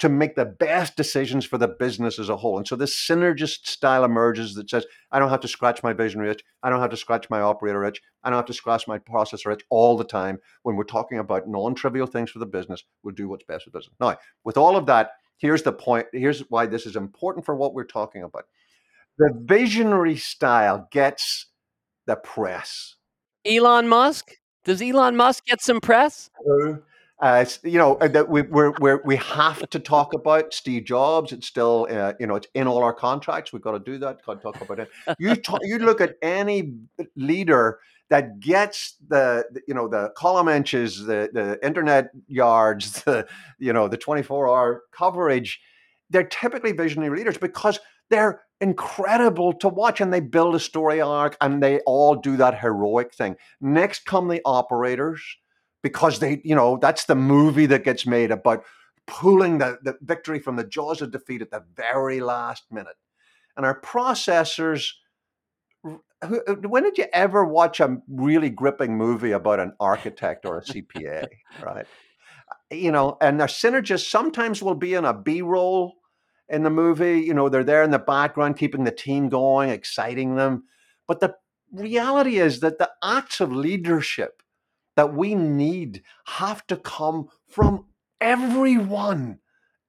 [0.00, 2.58] to make the best decisions for the business as a whole.
[2.58, 6.32] And so this synergist style emerges that says, I don't have to scratch my visionary
[6.32, 6.42] itch.
[6.64, 8.02] I don't have to scratch my operator itch.
[8.24, 10.40] I don't have to scratch my processor itch all the time.
[10.64, 13.70] When we're talking about non trivial things for the business, we'll do what's best for
[13.70, 13.94] business.
[14.00, 16.06] Now, with all of that, here's the point.
[16.12, 18.46] Here's why this is important for what we're talking about.
[19.18, 21.46] The visionary style gets
[22.06, 22.96] the press.
[23.46, 24.32] Elon Musk?
[24.64, 26.30] Does Elon Musk get some press?
[27.20, 31.32] Uh, you know uh, that we we're, we're, we have to talk about Steve Jobs.
[31.32, 33.52] It's still uh, you know it's in all our contracts.
[33.52, 34.24] We've got to do that.
[34.26, 34.90] Got to talk about it.
[35.18, 36.74] You talk, you look at any
[37.14, 37.78] leader
[38.10, 43.26] that gets the, you know the column inches, the the internet yards, the
[43.58, 45.60] you know the 24 hour coverage,
[46.10, 47.78] they're typically visionary leaders because
[48.10, 52.60] they're incredible to watch and they build a story arc and they all do that
[52.60, 53.36] heroic thing.
[53.60, 55.22] Next come the operators
[55.82, 58.64] because they, you know, that's the movie that gets made about
[59.06, 62.96] pulling the, the victory from the jaws of defeat at the very last minute.
[63.56, 64.92] And our processors,
[65.84, 70.62] Uh, when did you ever watch a really gripping movie about an architect or a
[70.62, 71.26] CPA,
[71.62, 71.86] right?
[72.50, 75.96] Uh, you know, and our synergists sometimes will be in a B roll
[76.48, 77.20] in the movie.
[77.20, 80.64] You know, they're there in the background, keeping the team going, exciting them.
[81.06, 81.34] But the
[81.72, 84.42] reality is that the acts of leadership
[84.96, 87.86] that we need have to come from
[88.20, 89.40] everyone.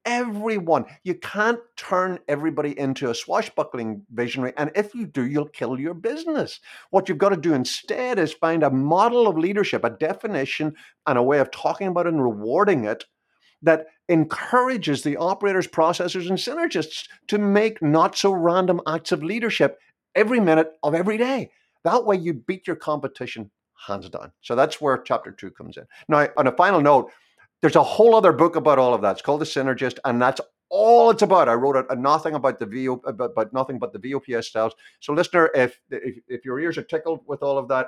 [0.06, 0.86] Everyone.
[1.03, 4.53] You can't turn everybody into a swashbuckling visionary.
[4.56, 6.60] And if you do, you'll kill your business.
[6.91, 10.76] What you've got to do instead is find a model of leadership, a definition,
[11.08, 13.06] and a way of talking about and rewarding it
[13.64, 19.80] that encourages the operators, processors, and synergists to make not so random acts of leadership
[20.14, 21.49] every minute of every day.
[21.84, 23.49] That way, you beat your competition
[23.88, 24.32] hands down.
[24.41, 25.86] So that's where chapter two comes in.
[26.08, 27.12] Now, on a final note,
[27.62, 29.14] there's a whole other book about all of that.
[29.14, 31.49] It's called The Synergist, and that's all it's about.
[31.49, 34.74] I wrote a, a nothing about the VO, but, about, nothing but the VOPS styles.
[34.99, 37.88] So, listener, if, if if your ears are tickled with all of that,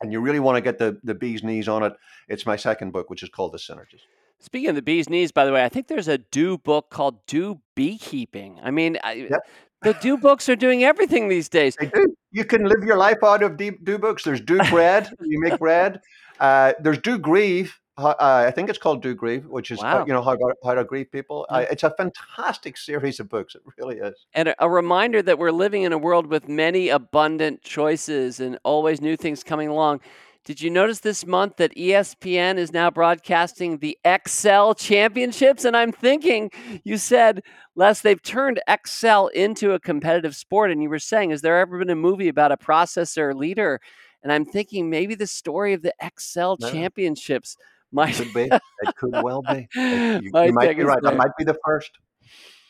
[0.00, 1.92] and you really want to get the the bee's knees on it,
[2.28, 4.02] it's my second book, which is called The Synergist.
[4.40, 7.26] Speaking of the bee's knees, by the way, I think there's a do book called
[7.26, 8.60] Do Beekeeping.
[8.62, 9.40] I mean, I, yep.
[9.82, 11.76] The do books are doing everything these days.
[11.78, 12.14] They do.
[12.32, 14.24] You can live your life out of do books.
[14.24, 15.08] There's do bread.
[15.20, 16.00] you make bread.
[16.40, 17.78] Uh, there's do grieve.
[17.98, 18.14] Uh,
[18.46, 20.04] I think it's called Do Grieve, which is wow.
[20.06, 21.46] you know how to, how to grieve people.
[21.50, 23.56] Uh, it's a fantastic series of books.
[23.56, 24.14] It really is.
[24.34, 28.56] And a, a, reminder that we're living in a world with many abundant choices and
[28.62, 30.00] always new things coming along.
[30.44, 35.64] Did you notice this month that ESPN is now broadcasting the Excel Championships?
[35.64, 36.50] And I'm thinking,
[36.84, 37.42] you said,
[37.74, 40.70] Les, they've turned Excel into a competitive sport.
[40.70, 43.80] And you were saying, has there ever been a movie about a processor leader?
[44.22, 46.70] And I'm thinking maybe the story of the Excel no.
[46.70, 47.56] Championships
[47.92, 48.50] might could be.
[48.80, 49.68] It could well be.
[49.74, 51.02] you, you might be right.
[51.02, 51.90] That might be the first.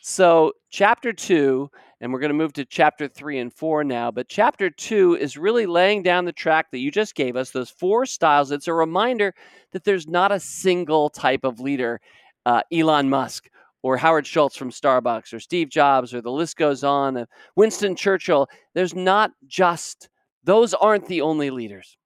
[0.01, 1.69] So, chapter two,
[2.01, 5.37] and we're going to move to chapter three and four now, but chapter two is
[5.37, 8.51] really laying down the track that you just gave us, those four styles.
[8.51, 9.35] It's a reminder
[9.71, 12.01] that there's not a single type of leader,
[12.45, 13.49] uh, Elon Musk
[13.83, 17.95] or Howard Schultz from Starbucks or Steve Jobs or the list goes on, uh, Winston
[17.95, 18.47] Churchill.
[18.73, 20.09] There's not just,
[20.43, 21.97] those aren't the only leaders.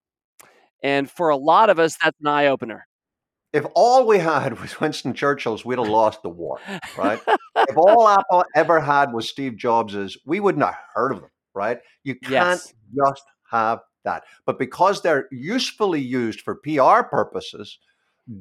[0.82, 2.86] And for a lot of us, that's an eye opener
[3.54, 6.58] if all we had was Winston Churchill's, we'd have lost the war,
[6.98, 7.20] right?
[7.56, 11.78] if all Apple ever had was Steve Jobs's, we wouldn't have heard of them, right?
[12.02, 12.74] You can't yes.
[12.94, 14.24] just have that.
[14.44, 17.78] But because they're usefully used for PR purposes,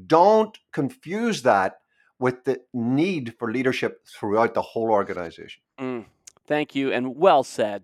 [0.07, 1.75] don't confuse that
[2.17, 5.61] with the need for leadership throughout the whole organization.
[5.79, 6.05] Mm,
[6.47, 7.83] thank you, and well said.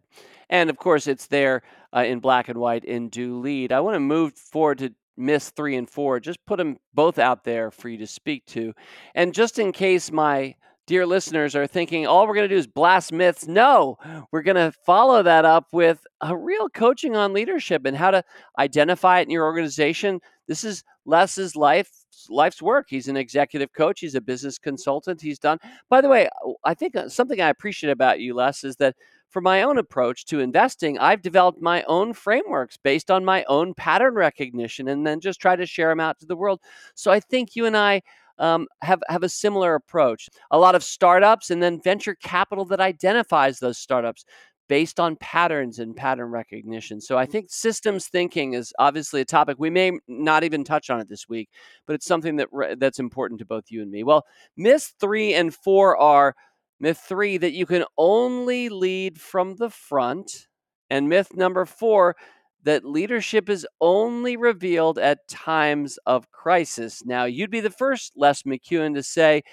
[0.49, 1.61] And of course, it's there
[1.95, 3.71] uh, in black and white in Do Lead.
[3.71, 7.43] I want to move forward to miss three and four, just put them both out
[7.43, 8.73] there for you to speak to.
[9.13, 10.55] And just in case my
[10.87, 13.97] dear listeners are thinking all we're going to do is blast myths, no,
[14.31, 18.23] we're going to follow that up with a real coaching on leadership and how to
[18.57, 20.19] identify it in your organization.
[20.47, 21.91] This is Les's life
[22.27, 22.87] life's work.
[22.89, 23.99] He's an executive coach.
[23.99, 25.21] He's a business consultant.
[25.21, 25.59] He's done.
[25.89, 26.27] By the way,
[26.63, 28.95] I think uh, something I appreciate about you, Les, is that
[29.29, 33.73] for my own approach to investing, I've developed my own frameworks based on my own
[33.73, 36.59] pattern recognition and then just try to share them out to the world.
[36.95, 38.01] So I think you and I
[38.39, 40.29] um, have, have a similar approach.
[40.51, 44.25] A lot of startups and then venture capital that identifies those startups
[44.69, 47.01] based on patterns and pattern recognition.
[47.01, 50.99] So I think systems thinking is obviously a topic we may not even touch on
[50.99, 51.49] it this week,
[51.87, 54.03] but it's something that that's important to both you and me.
[54.03, 54.25] Well,
[54.55, 56.35] myths 3 and 4 are
[56.79, 60.47] Myth three, that you can only lead from the front.
[60.89, 62.15] And myth number four,
[62.63, 67.03] that leadership is only revealed at times of crisis.
[67.05, 69.43] Now, you'd be the first, Les McKeown, to say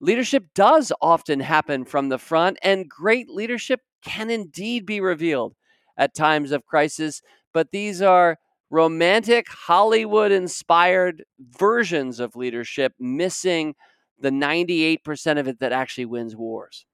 [0.00, 5.54] leadership does often happen from the front, and great leadership can indeed be revealed
[5.96, 7.22] at times of crisis.
[7.54, 8.38] But these are
[8.70, 13.74] romantic, Hollywood inspired versions of leadership missing
[14.22, 16.86] the 98% of it that actually wins wars.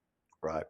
[0.42, 0.64] Right.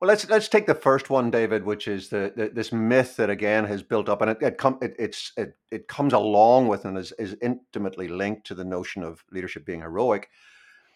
[0.00, 3.28] Well, let's let's take the first one, David, which is the, the this myth that
[3.28, 6.86] again has built up, and it it, com- it it's it, it comes along with
[6.86, 10.30] and is, is intimately linked to the notion of leadership being heroic,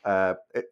[0.06, 0.64] uh, it,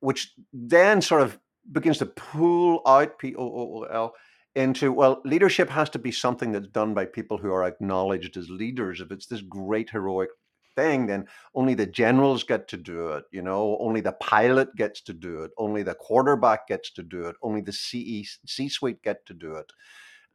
[0.00, 1.38] which then sort of
[1.70, 4.14] begins to pull out P O O L
[4.56, 8.50] into well, leadership has to be something that's done by people who are acknowledged as
[8.50, 9.00] leaders.
[9.00, 10.30] If it's this great heroic
[10.78, 13.24] thing, then only the generals get to do it.
[13.32, 15.50] You know, only the pilot gets to do it.
[15.58, 17.36] Only the quarterback gets to do it.
[17.42, 19.72] Only the C C suite get to do it.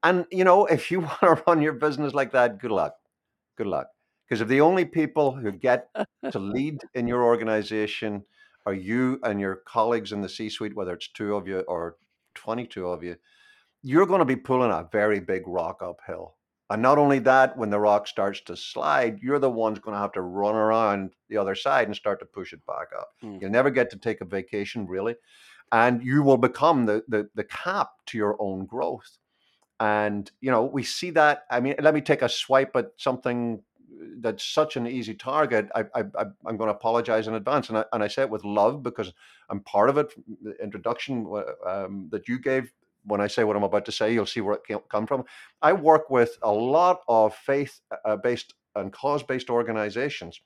[0.03, 2.95] And you know, if you want to run your business like that, good luck.
[3.57, 3.87] Good luck.
[4.27, 5.87] Because if the only people who get
[6.31, 8.23] to lead in your organization
[8.65, 11.97] are you and your colleagues in the C suite, whether it's two of you or
[12.35, 13.15] 22 of you,
[13.81, 16.35] you're going to be pulling a very big rock uphill.
[16.74, 20.01] And not only that, when the rock starts to slide, you're the ones going to
[20.01, 23.09] have to run around the other side and start to push it back up.
[23.24, 23.39] Mm.
[23.39, 25.15] You'll never get to take a vacation, really.
[25.71, 29.19] And you will become the, the, the cap to your own growth.
[29.80, 31.43] And, you know, we see that.
[31.51, 33.61] I mean, let me take a swipe at something
[34.17, 35.69] that's such an easy target.
[35.76, 36.05] I, I,
[36.47, 37.69] I'm going to apologize in advance.
[37.69, 39.13] And I, and I say it with love because
[39.47, 40.11] I'm part of it.
[40.41, 41.32] The introduction
[41.67, 42.74] um, that you gave
[43.06, 45.24] when I say what I'm about to say, you'll see where it come from.
[45.62, 50.41] I work with a lot of faith uh, based and cause based organizations,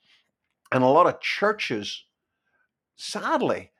[0.72, 2.04] and a lot of churches,
[2.96, 3.72] sadly,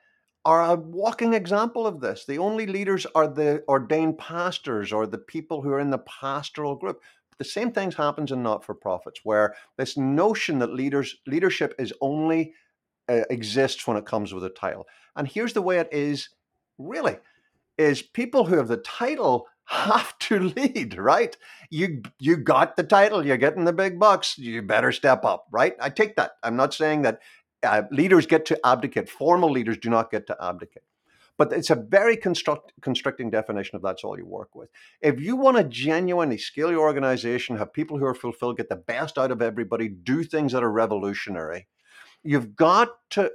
[0.44, 2.24] are a walking example of this.
[2.24, 6.76] The only leaders are the ordained pastors or the people who are in the pastoral
[6.76, 7.02] group.
[7.36, 11.92] The same things happens in not for profits, where this notion that leaders leadership is
[12.00, 12.54] only
[13.08, 14.86] uh, exists when it comes with a title.
[15.16, 16.30] And here's the way it is
[16.78, 17.16] really
[17.78, 21.36] is people who have the title have to lead, right?
[21.70, 25.74] You you got the title, you're getting the big bucks, you better step up, right?
[25.80, 26.32] I take that.
[26.42, 27.20] I'm not saying that
[27.62, 29.08] uh, leaders get to abdicate.
[29.08, 30.84] Formal leaders do not get to abdicate.
[31.36, 34.70] But it's a very construct, constricting definition of that's all you work with.
[35.00, 38.76] If you want to genuinely scale your organization, have people who are fulfilled, get the
[38.76, 41.68] best out of everybody, do things that are revolutionary,
[42.22, 43.30] you've got to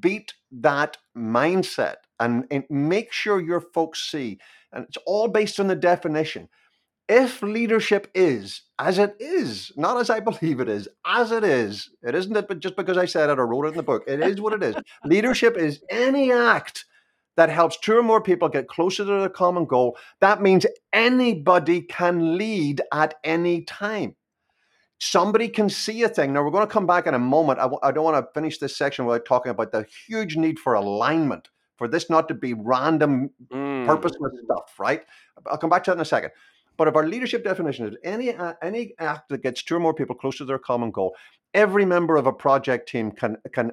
[0.00, 4.38] beat that mindset and, and make sure your folks see.
[4.72, 6.48] And it's all based on the definition.
[7.08, 11.90] If leadership is as it is, not as I believe it is, as it is,
[12.02, 14.04] it isn't it, but just because I said it or wrote it in the book,
[14.06, 14.76] it is what it is.
[15.04, 16.84] leadership is any act
[17.36, 19.96] that helps two or more people get closer to their common goal.
[20.20, 24.16] That means anybody can lead at any time.
[25.04, 26.32] Somebody can see a thing.
[26.32, 27.58] Now, we're going to come back in a moment.
[27.58, 30.60] I w- I don't want to finish this section without talking about the huge need
[30.60, 33.84] for alignment, for this not to be random, mm.
[33.84, 35.02] purposeless stuff, right?
[35.50, 36.30] I'll come back to that in a second.
[36.76, 39.92] But if our leadership definition is any uh, any act that gets two or more
[39.92, 41.16] people closer to their common goal,
[41.52, 43.72] every member of a project team can can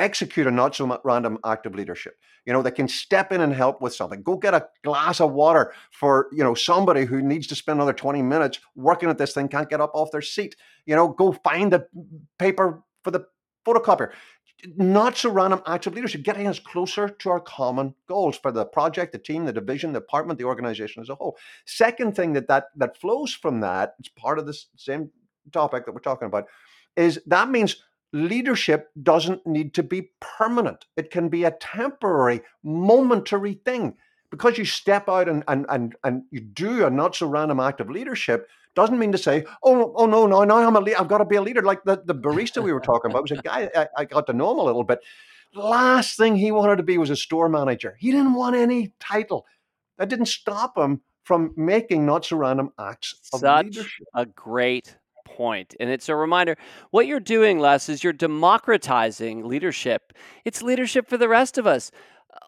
[0.00, 2.14] execute a not so random act of leadership.
[2.46, 4.22] You know, they can step in and help with something.
[4.22, 7.92] Go get a glass of water for, you know, somebody who needs to spend another
[7.92, 10.56] 20 minutes working at this thing, can't get up off their seat.
[10.86, 11.86] You know, go find the
[12.38, 13.26] paper for the
[13.66, 14.10] photocopier.
[14.76, 18.66] Not so random acts of leadership, getting us closer to our common goals for the
[18.66, 21.36] project, the team, the division, the department, the organization as a whole.
[21.64, 25.10] Second thing that that, that flows from that, it's part of this same
[25.52, 26.44] topic that we're talking about,
[26.96, 27.76] is that means
[28.12, 30.86] leadership doesn't need to be permanent.
[30.96, 33.94] It can be a temporary, momentary thing.
[34.30, 37.80] Because you step out and, and, and, and you do a not so random act
[37.80, 41.00] of leadership doesn't mean to say, oh, oh no, no, now I'm a leader.
[41.00, 41.62] I've got to be a leader.
[41.62, 44.32] Like the, the barista we were talking about was a guy, I, I got to
[44.32, 45.00] know him a little bit.
[45.52, 47.96] Last thing he wanted to be was a store manager.
[47.98, 49.46] He didn't want any title.
[49.98, 54.06] That didn't stop him from making not so random acts of Such leadership.
[54.14, 54.96] a great
[55.40, 55.74] point.
[55.80, 56.54] And it's a reminder
[56.90, 60.12] what you're doing, Les, is you're democratizing leadership.
[60.44, 61.90] It's leadership for the rest of us.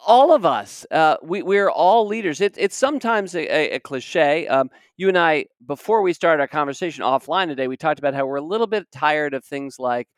[0.07, 2.43] All of us, uh, we, we're all leaders.
[2.43, 4.47] It, it's sometimes a, a, a cliche.
[4.47, 4.68] Um,
[4.99, 8.36] you and I, before we started our conversation offline today, we talked about how we're
[8.36, 10.09] a little bit tired of things like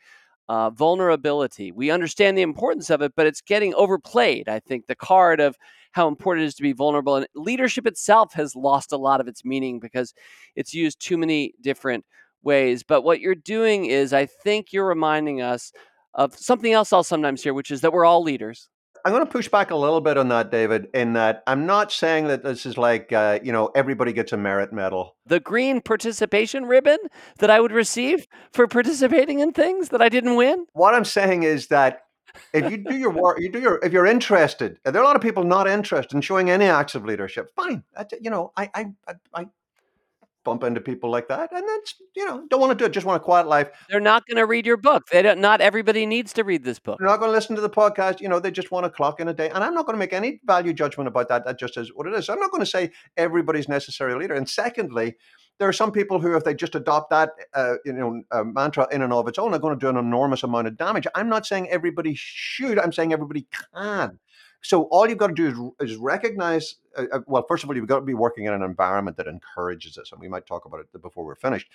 [0.48, 1.70] uh, vulnerability.
[1.70, 4.48] We understand the importance of it, but it's getting overplayed.
[4.48, 5.56] I think the card of
[5.92, 9.28] how important it is to be vulnerable and leadership itself has lost a lot of
[9.28, 10.12] its meaning because
[10.56, 12.04] it's used too many different
[12.44, 12.82] ways.
[12.82, 15.72] But what you're doing is, I think you're reminding us
[16.14, 18.68] of something else I'll sometimes hear, which is that we're all leaders.
[19.06, 21.92] I'm going to push back a little bit on that, David, in that I'm not
[21.92, 25.16] saying that this is like, uh, you know, everybody gets a merit medal.
[25.26, 26.96] The green participation ribbon
[27.38, 30.64] that I would receive for participating in things that I didn't win.
[30.72, 32.04] What I'm saying is that
[32.54, 35.16] if you do your work, you do your, if you're interested, there are a lot
[35.16, 37.52] of people not interested in showing any acts of leadership.
[37.54, 37.82] Fine.
[38.22, 38.86] you know, I, I,
[39.34, 39.46] I,
[40.44, 42.92] bump into people like that, and that's you know don't want to do it.
[42.92, 43.68] Just want a quiet life.
[43.88, 45.04] They're not going to read your book.
[45.10, 45.40] They don't.
[45.40, 46.98] Not everybody needs to read this book.
[46.98, 48.20] They're not going to listen to the podcast.
[48.20, 49.50] You know, they just want a clock in a day.
[49.50, 51.44] And I'm not going to make any value judgment about that.
[51.44, 52.28] That just is what it is.
[52.28, 54.34] I'm not going to say everybody's necessary a leader.
[54.34, 55.16] And secondly,
[55.58, 58.88] there are some people who, if they just adopt that, uh, you know, uh, mantra
[58.90, 61.06] in and of its own, are going to do an enormous amount of damage.
[61.14, 62.78] I'm not saying everybody should.
[62.78, 64.18] I'm saying everybody can.
[64.64, 66.76] So all you've got to do is, is recognize.
[66.96, 69.26] Uh, uh, well, first of all, you've got to be working in an environment that
[69.26, 71.68] encourages this, and we might talk about it before we're finished.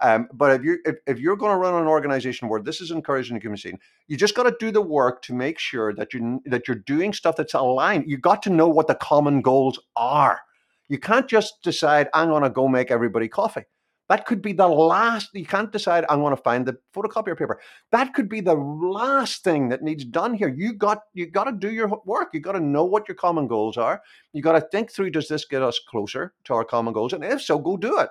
[0.00, 2.90] Um, but if you if, if you're going to run an organization where this is
[2.90, 3.78] encouraging the human scene,
[4.08, 7.12] you just got to do the work to make sure that you that you're doing
[7.12, 8.08] stuff that's aligned.
[8.08, 10.40] You got to know what the common goals are.
[10.88, 13.64] You can't just decide I'm going to go make everybody coffee.
[14.10, 15.30] That could be the last.
[15.34, 16.04] You can't decide.
[16.08, 17.60] I want to find the photocopier paper.
[17.92, 20.48] That could be the last thing that needs done here.
[20.48, 22.30] You got you got to do your work.
[22.34, 24.02] You got to know what your common goals are.
[24.32, 25.10] You got to think through.
[25.10, 27.12] Does this get us closer to our common goals?
[27.12, 28.10] And if so, go do it.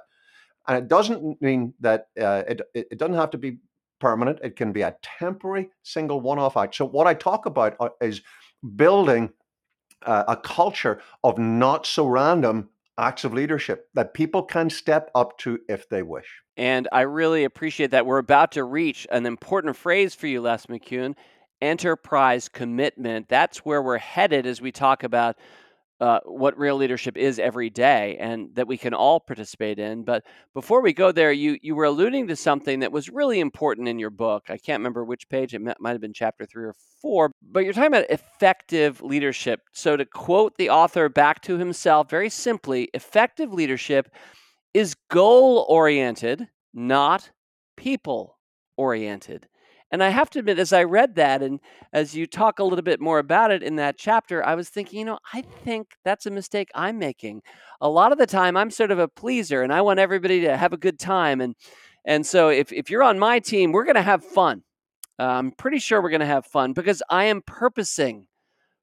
[0.69, 3.57] And it doesn't mean that uh, it, it doesn't have to be
[3.99, 4.39] permanent.
[4.41, 6.75] It can be a temporary, single, one-off act.
[6.75, 8.21] So what I talk about uh, is
[8.77, 9.31] building
[10.05, 12.69] uh, a culture of not so random
[12.99, 16.41] acts of leadership that people can step up to if they wish.
[16.57, 18.05] And I really appreciate that.
[18.05, 21.15] We're about to reach an important phrase for you, Les McKeown
[21.61, 23.27] enterprise commitment.
[23.29, 25.37] That's where we're headed as we talk about
[25.99, 30.03] uh, what real leadership is every day and that we can all participate in.
[30.03, 30.23] But
[30.53, 33.99] before we go there, you you were alluding to something that was really important in
[33.99, 34.45] your book.
[34.47, 35.53] I can't remember which page.
[35.53, 37.31] It might have been chapter three or four.
[37.41, 39.59] But you're talking about effective leadership.
[39.73, 44.09] So to quote the author back to himself, very simply, effective leadership
[44.73, 47.31] is goal oriented, not
[47.75, 48.37] people
[48.77, 49.48] oriented.
[49.91, 51.59] And I have to admit, as I read that and
[51.93, 54.99] as you talk a little bit more about it in that chapter, I was thinking,
[54.99, 57.41] you know, I think that's a mistake I'm making.
[57.81, 60.57] A lot of the time, I'm sort of a pleaser and I want everybody to
[60.57, 61.41] have a good time.
[61.41, 61.55] And,
[62.05, 64.63] and so if, if you're on my team, we're going to have fun.
[65.19, 68.27] Uh, I'm pretty sure we're going to have fun because I am purposing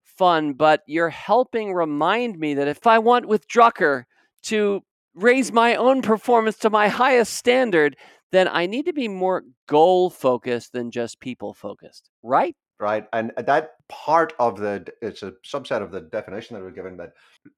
[0.03, 4.05] fun, but you're helping remind me that if I want with Drucker
[4.45, 4.83] to
[5.15, 7.97] raise my own performance to my highest standard,
[8.33, 12.57] then I need to be more goal focused than just people focused, right?
[12.79, 13.07] Right.
[13.15, 17.15] And that part of the, it's a subset of the definition that we're given that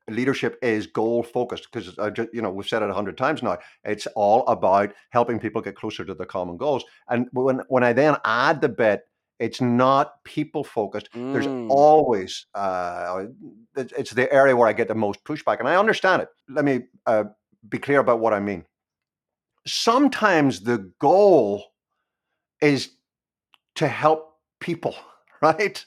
[0.09, 1.97] leadership is goal focused because,
[2.33, 3.59] you know, we've said it a hundred times now.
[3.85, 6.85] It's all about helping people get closer to their common goals.
[7.09, 9.09] And when, when I then add the bit,
[9.41, 11.11] it's not people focused.
[11.13, 11.33] Mm.
[11.33, 13.25] There's always, uh,
[13.77, 15.59] it's the area where I get the most pushback.
[15.59, 16.29] And I understand it.
[16.49, 17.25] Let me uh,
[17.69, 18.65] be clear about what I mean
[19.69, 21.65] sometimes the goal
[22.61, 22.91] is
[23.77, 24.95] to help people,
[25.43, 25.85] right?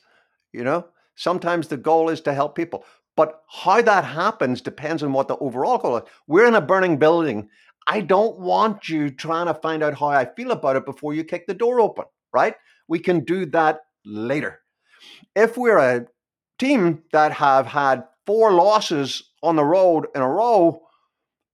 [0.53, 2.85] You know, sometimes the goal is to help people.
[3.17, 6.03] But how that happens depends on what the overall goal is.
[6.27, 7.49] We're in a burning building.
[7.87, 11.23] I don't want you trying to find out how I feel about it before you
[11.23, 12.55] kick the door open, right?
[12.87, 14.59] We can do that later.
[15.35, 16.05] If we're a
[16.57, 20.81] team that have had four losses on the road in a row,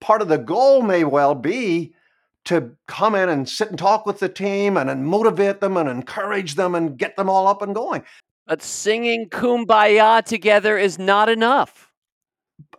[0.01, 1.95] part of the goal may well be
[2.47, 5.89] to come in and sit and talk with the team and, and motivate them and
[5.89, 8.03] encourage them and get them all up and going.
[8.45, 11.91] But singing kumbaya together is not enough.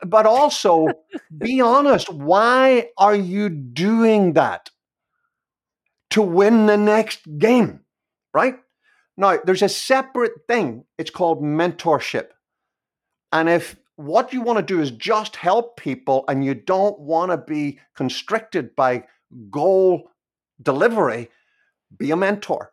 [0.05, 0.89] But also,
[1.39, 4.71] be honest, why are you doing that?
[6.13, 7.81] To win the next game,
[8.33, 8.57] right?
[9.19, 10.85] Now, there's a separate thing.
[10.97, 12.29] It's called mentorship.
[13.31, 17.33] And if what you want to do is just help people and you don't want
[17.33, 19.05] to be constricted by
[19.51, 20.11] goal
[20.63, 21.29] delivery,
[21.97, 22.71] be a mentor.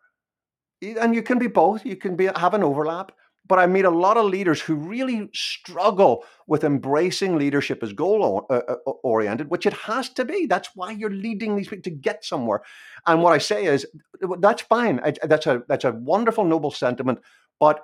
[0.82, 1.86] And you can be both.
[1.86, 3.12] You can be have an overlap.
[3.48, 8.48] But I meet a lot of leaders who really struggle with embracing leadership as goal
[8.50, 10.48] uh, uh, oriented, which it has to be.
[10.48, 12.62] That's why you're leading these people to get somewhere.
[13.06, 13.86] And what I say is,
[14.40, 15.00] that's fine.
[15.24, 17.20] That's a that's a wonderful, noble sentiment.
[17.60, 17.82] But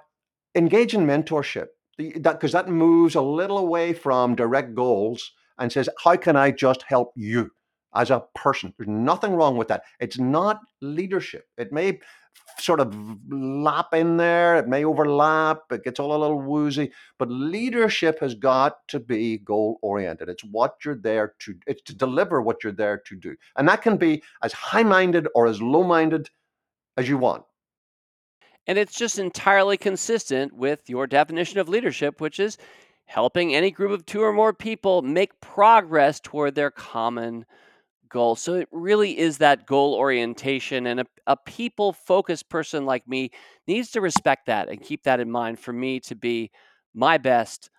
[0.55, 1.67] engage in mentorship
[1.97, 6.51] because that, that moves a little away from direct goals and says, how can I
[6.51, 7.51] just help you?
[7.96, 8.74] As a person.
[8.78, 9.84] There's nothing wrong with that.
[10.00, 11.48] It's not leadership.
[11.58, 12.00] It may
[12.58, 12.96] sort of
[13.30, 18.36] lap in there, it may overlap, it gets all a little woozy, but leadership has
[18.36, 20.30] got to be goal oriented.
[20.30, 23.36] It's what you're there to it's to deliver what you're there to do.
[23.58, 26.30] And that can be as high-minded or as low-minded
[26.98, 27.44] as you want.
[28.68, 32.58] And it's just entirely consistent with your definition of leadership, which is
[33.06, 37.46] helping any group of two or more people make progress toward their common
[38.12, 38.36] goal.
[38.36, 40.86] So it really is that goal orientation.
[40.88, 43.32] And a, a people focused person like me
[43.68, 46.51] needs to respect that and keep that in mind for me to be
[46.93, 47.70] my best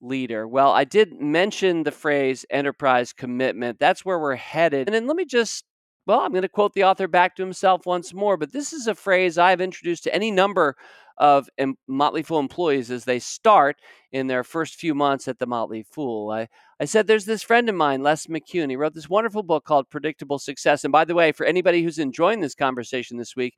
[0.00, 0.48] leader.
[0.48, 3.78] Well, I did mention the phrase enterprise commitment.
[3.78, 4.88] That's where we're headed.
[4.88, 5.64] And then let me just,
[6.06, 8.86] well, I'm going to quote the author back to himself once more, but this is
[8.86, 10.76] a phrase I've introduced to any number
[11.20, 11.48] of
[11.86, 13.76] Motley Fool employees as they start
[14.10, 16.30] in their first few months at the Motley Fool.
[16.30, 16.48] I,
[16.80, 18.70] I said, There's this friend of mine, Les McKeown.
[18.70, 20.82] He wrote this wonderful book called Predictable Success.
[20.82, 23.54] And by the way, for anybody who's enjoying this conversation this week,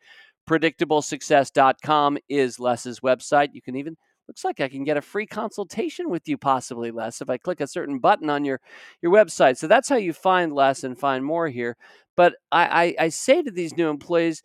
[0.48, 3.50] predictablesuccess.com is Les's website.
[3.52, 3.96] You can even
[4.26, 7.60] looks like I can get a free consultation with you, possibly, Les, if I click
[7.60, 8.60] a certain button on your,
[9.02, 9.56] your website.
[9.56, 11.76] So that's how you find Les and find more here.
[12.16, 14.42] But I, I, I say to these new employees,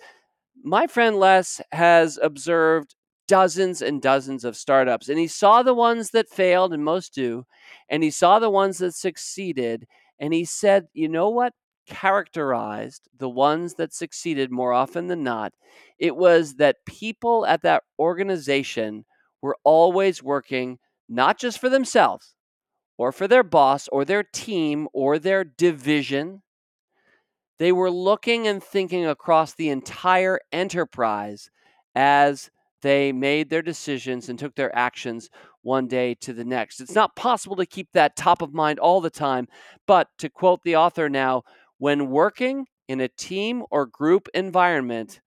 [0.63, 2.95] my friend Les has observed
[3.27, 5.09] dozens and dozens of startups.
[5.09, 7.45] And he saw the ones that failed, and most do,
[7.89, 9.87] and he saw the ones that succeeded.
[10.19, 11.53] And he said, you know what?
[11.87, 15.53] characterized the ones that succeeded more often than not,
[15.97, 19.05] it was that people at that organization
[19.41, 20.77] were always working
[21.09, 22.35] not just for themselves
[22.97, 26.41] or for their boss or their team or their division.
[27.57, 31.49] They were looking and thinking across the entire enterprise
[31.95, 32.51] as
[32.87, 35.29] they made their decisions and took their actions
[35.61, 36.79] one day to the next.
[36.79, 39.47] It's not possible to keep that top of mind all the time,
[39.85, 41.43] but to quote the author now,
[41.77, 45.19] when working in a team or group environment,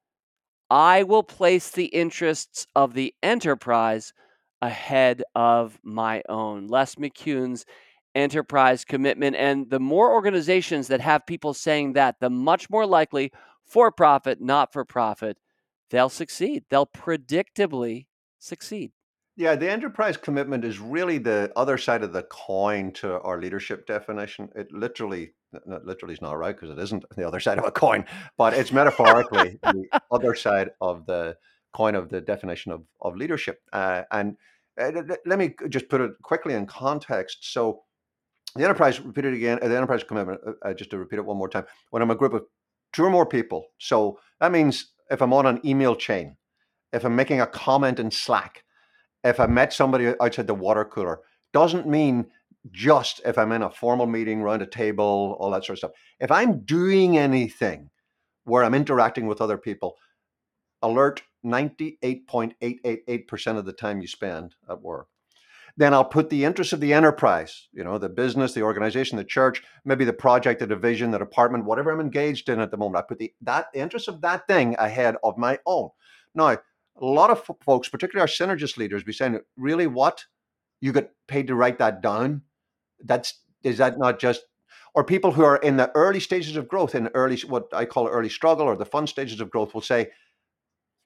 [0.71, 4.15] I will place the interests of the enterprise
[4.63, 6.67] ahead of my own.
[6.67, 7.67] Les McKeown's
[8.15, 9.37] enterprise commitment.
[9.37, 13.33] And the more organizations that have people saying that, the much more likely
[13.67, 15.37] for profit, not for profit,
[15.91, 16.65] they'll succeed.
[16.71, 18.07] They'll predictably
[18.39, 18.93] succeed.
[19.37, 23.87] Yeah, the enterprise commitment is really the other side of the coin to our leadership
[23.87, 24.51] definition.
[24.55, 25.33] It literally,
[25.65, 28.05] not literally is not right because it isn't the other side of a coin,
[28.37, 31.37] but it's metaphorically the other side of the
[31.73, 33.61] coin of the definition of, of leadership.
[33.73, 34.37] Uh, and
[34.81, 34.91] uh,
[35.27, 37.53] let me just put it quickly in context.
[37.53, 37.83] So,
[38.57, 41.25] the enterprise, repeat it again, uh, the enterprise commitment, uh, uh, just to repeat it
[41.25, 42.43] one more time, when I'm a group of
[42.93, 46.37] two or more people, so that means if I'm on an email chain,
[46.93, 48.65] if I'm making a comment in Slack,
[49.25, 51.21] if I met somebody outside the water cooler,
[51.53, 52.27] doesn't mean
[52.71, 55.93] just if I'm in a formal meeting, around a table, all that sort of stuff.
[56.21, 57.91] If I'm doing anything
[58.45, 59.97] where I'm interacting with other people,
[60.83, 65.09] alert 98.888% of the time you spend at work.
[65.81, 69.25] Then I'll put the interests of the enterprise, you know, the business, the organization, the
[69.25, 73.03] church, maybe the project, the division, the department, whatever I'm engaged in at the moment.
[73.03, 75.89] I put the that the interest of that thing ahead of my own.
[76.35, 76.59] Now, a
[77.01, 80.27] lot of folks, particularly our synergist leaders, be saying, really, what
[80.83, 82.43] you get paid to write that down?
[83.03, 84.43] That's is that not just
[84.95, 88.07] or people who are in the early stages of growth, in early what I call
[88.07, 90.11] early struggle or the fun stages of growth, will say,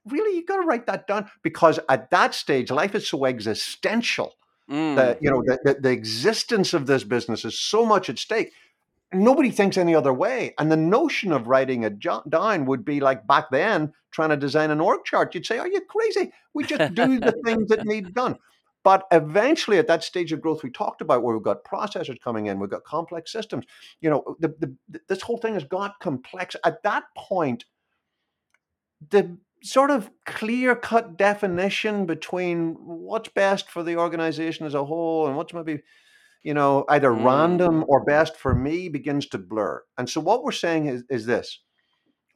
[0.04, 4.34] really, you got to write that down because at that stage, life is so existential
[4.70, 4.96] mm.
[4.96, 8.52] that you know the, the, the existence of this business is so much at stake.
[9.12, 13.26] Nobody thinks any other way, and the notion of writing it down would be like
[13.26, 15.34] back then trying to design an org chart.
[15.34, 16.32] You'd say, "Are you crazy?
[16.52, 18.38] We just do the things that need done."
[18.84, 22.46] But eventually, at that stage of growth we talked about, where we've got processors coming
[22.46, 23.64] in, we've got complex systems,
[24.02, 26.54] you know, the, the, this whole thing has got complex.
[26.64, 27.64] At that point,
[29.08, 35.26] the sort of clear cut definition between what's best for the organization as a whole
[35.26, 35.80] and what's maybe
[36.42, 37.24] you know either mm.
[37.24, 39.82] random or best for me begins to blur.
[39.96, 41.60] And so what we're saying is, is this.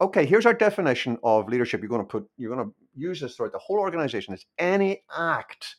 [0.01, 1.81] Okay here's our definition of leadership.
[1.81, 4.33] You're going to put you're going to use this throughout the whole organization.
[4.33, 5.75] It's any act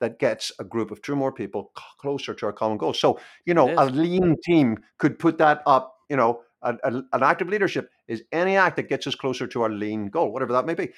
[0.00, 2.92] that gets a group of two or more people closer to our common goal.
[2.92, 7.22] So you know a lean team could put that up you know a, a, an
[7.22, 10.66] active leadership is any act that gets us closer to our lean goal, whatever that
[10.66, 10.90] may be.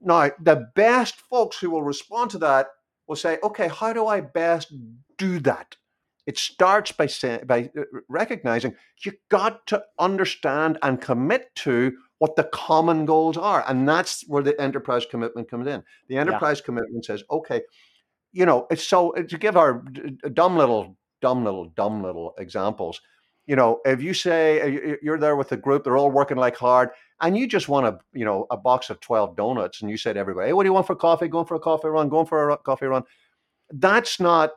[0.00, 2.68] Now, the best folks who will respond to that
[3.06, 4.72] will say, okay, how do I best
[5.16, 5.76] do that?
[6.26, 8.74] It starts by saying, by uh, recognizing
[9.04, 14.44] you got to understand and commit to what the common goals are, and that's where
[14.44, 15.82] the enterprise commitment comes in.
[16.08, 16.66] The enterprise yeah.
[16.66, 17.62] commitment says, okay,
[18.32, 19.84] you know, it's so to give our
[20.32, 23.00] dumb little, dumb little, dumb little examples
[23.46, 26.56] you know, if you say uh, you're there with a group, they're all working like
[26.56, 26.90] hard,
[27.20, 30.14] and you just want a, you know, a box of 12 donuts, and you said
[30.14, 31.28] to everybody, hey, what do you want for coffee?
[31.28, 33.02] Going for a coffee run, going for a coffee run.
[33.70, 34.52] That's not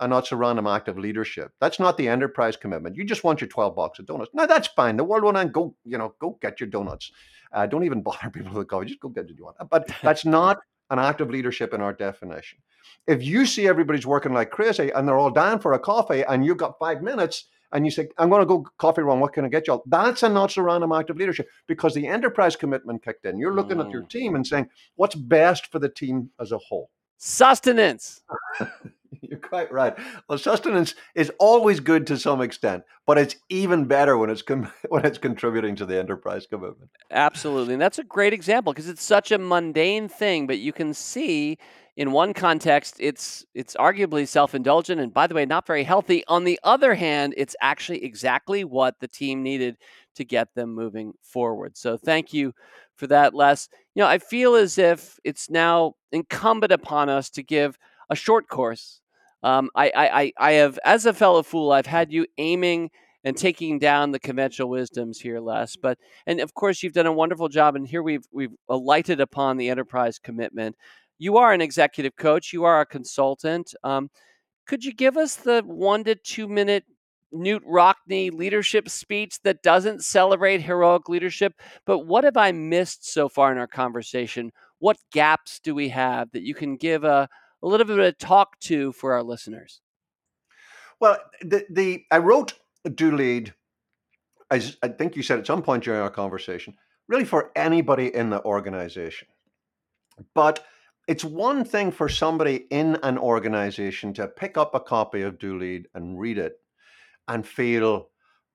[0.00, 1.52] a not so random act of leadership.
[1.60, 2.96] That's not the enterprise commitment.
[2.96, 4.30] You just want your 12 box of donuts.
[4.34, 4.96] No, that's fine.
[4.96, 5.52] The world will end.
[5.52, 7.12] Go, you know, go get your donuts.
[7.52, 8.86] Uh, don't even bother people with coffee.
[8.86, 9.56] Just go get what you want.
[9.70, 10.58] But that's not
[10.90, 12.58] an act of leadership in our definition.
[13.06, 16.44] If you see everybody's working like crazy and they're all down for a coffee and
[16.44, 19.44] you've got five minutes, and you say, I'm going to go coffee run, what can
[19.44, 19.74] I get you?
[19.74, 19.82] All?
[19.86, 23.36] That's a not so random act of leadership because the enterprise commitment kicked in.
[23.36, 23.84] You're looking mm.
[23.84, 24.08] at your mm.
[24.08, 26.88] team and saying, what's best for the team as a whole?
[27.18, 28.22] Sustenance.
[29.20, 29.96] You're quite right.
[30.28, 34.72] Well, sustenance is always good to some extent, but it's even better when it's com-
[34.88, 36.90] when it's contributing to the enterprise commitment.
[37.10, 40.92] Absolutely, and that's a great example because it's such a mundane thing, but you can
[40.92, 41.58] see
[41.96, 46.24] in one context it's it's arguably self-indulgent and by the way not very healthy.
[46.28, 49.76] On the other hand it's actually exactly what the team needed
[50.16, 51.76] to get them moving forward.
[51.76, 52.52] So thank you
[52.96, 53.68] for that les.
[53.94, 57.78] You know i feel as if it's now incumbent upon us to give
[58.10, 59.00] a short course.
[59.42, 62.90] Um, I, I, I have as a fellow fool i've had you aiming
[63.24, 65.76] and taking down the conventional wisdoms here, Les.
[65.76, 69.56] But and of course you've done a wonderful job, and here we've we've alighted upon
[69.56, 70.76] the enterprise commitment
[71.18, 73.74] you are an executive coach, you are a consultant.
[73.82, 74.10] Um,
[74.66, 76.84] could you give us the one to two minute
[77.34, 81.54] Knute Rockne leadership speech that doesn't celebrate heroic leadership.
[81.84, 84.52] But what have I missed so far in our conversation?
[84.78, 87.28] What gaps do we have that you can give a,
[87.62, 89.80] a little bit of a talk to for our listeners?
[91.00, 92.54] Well, the, the I wrote
[92.94, 93.52] Do Lead,
[94.50, 96.76] as I think you said at some point during our conversation,
[97.08, 99.28] really for anybody in the organization.
[100.34, 100.64] But
[101.06, 105.58] it's one thing for somebody in an organization to pick up a copy of Do
[105.58, 106.54] Lead and read it
[107.28, 108.08] and feel,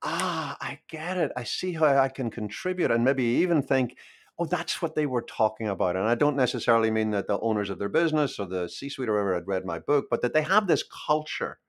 [0.04, 1.32] ah, I get it.
[1.38, 3.98] I see how I can contribute, and maybe even think,
[4.40, 5.96] oh, that's what they were talking about.
[5.96, 9.10] And I don't necessarily mean that the owners of their business or the C suite
[9.10, 11.60] or whoever had read my book, but that they have this culture.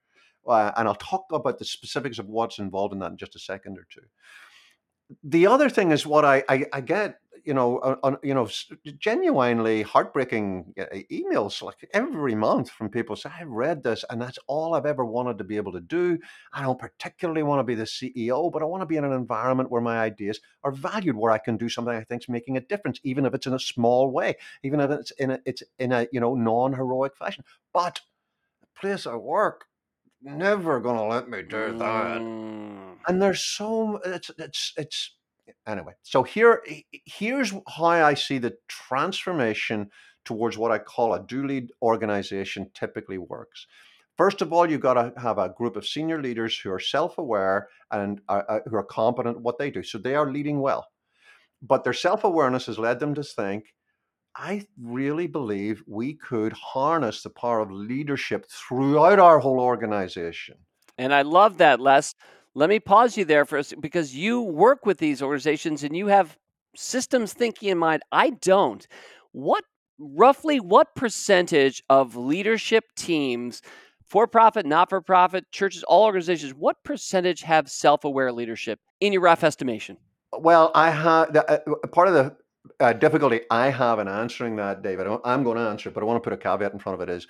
[0.47, 3.39] Uh, and I'll talk about the specifics of what's involved in that in just a
[3.39, 4.01] second or two
[5.23, 8.47] the other thing is what I, I, I get, you know, on, you know,
[8.97, 14.39] genuinely heartbreaking uh, emails like every month from people say, "I've read this and that's
[14.47, 16.17] all I've ever wanted to be able to do.
[16.53, 19.13] I don't particularly want to be the CEO, but I want to be in an
[19.13, 22.57] environment where my ideas are valued, where I can do something I think is making
[22.57, 25.63] a difference, even if it's in a small way, even if it's in a, it's
[25.79, 27.43] in a, you know, non-heroic fashion.
[27.73, 28.01] But
[28.61, 29.65] the place I work,
[30.21, 32.21] never going to let me do that.
[32.21, 32.71] Mm
[33.07, 35.15] and there's so it's it's it's
[35.67, 35.93] anyway.
[36.03, 36.63] So here
[37.05, 39.89] here's how I see the transformation
[40.25, 43.67] towards what I call a do lead organization typically works.
[44.17, 47.69] First of all, you've got to have a group of senior leaders who are self-aware
[47.91, 49.81] and are, uh, who are competent at what they do.
[49.81, 50.85] So they are leading well,
[51.61, 53.73] but their self-awareness has led them to think,
[54.35, 60.57] I really believe we could harness the power of leadership throughout our whole organization.
[60.97, 62.13] And I love that, Les
[62.53, 65.95] let me pause you there for a second because you work with these organizations and
[65.95, 66.37] you have
[66.75, 68.03] systems thinking in mind.
[68.11, 68.85] I don't.
[69.31, 69.63] What
[69.97, 73.61] roughly what percentage of leadership teams,
[74.05, 79.13] for profit, not for profit, churches, all organizations, what percentage have self aware leadership in
[79.13, 79.97] your rough estimation?
[80.33, 81.59] Well, I have uh,
[81.91, 82.35] part of the
[82.79, 85.07] uh, difficulty I have in answering that, David.
[85.23, 87.07] I'm going to answer it, but I want to put a caveat in front of
[87.07, 87.11] it.
[87.11, 87.27] Is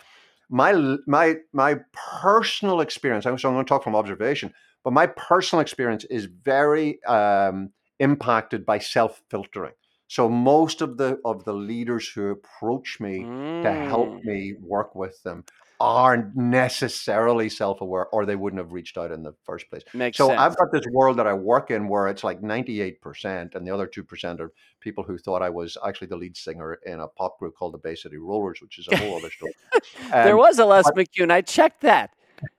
[0.49, 3.25] my my my personal experience?
[3.25, 4.53] So I'm going to talk from observation
[4.83, 9.73] but my personal experience is very um, impacted by self filtering.
[10.07, 13.63] So most of the of the leaders who approach me mm.
[13.63, 14.23] to help mm.
[14.25, 15.45] me work with them
[15.81, 19.81] aren't necessarily self-aware or they wouldn't have reached out in the first place.
[19.93, 20.39] Makes so sense.
[20.39, 23.87] I've got this world that I work in where it's like 98% and the other
[23.87, 27.55] 2% are people who thought I was actually the lead singer in a pop group
[27.55, 29.53] called the Bay City Rollers, which is a whole other story.
[29.73, 31.31] Um, there was a Les but, McKeown.
[31.31, 32.11] I checked that.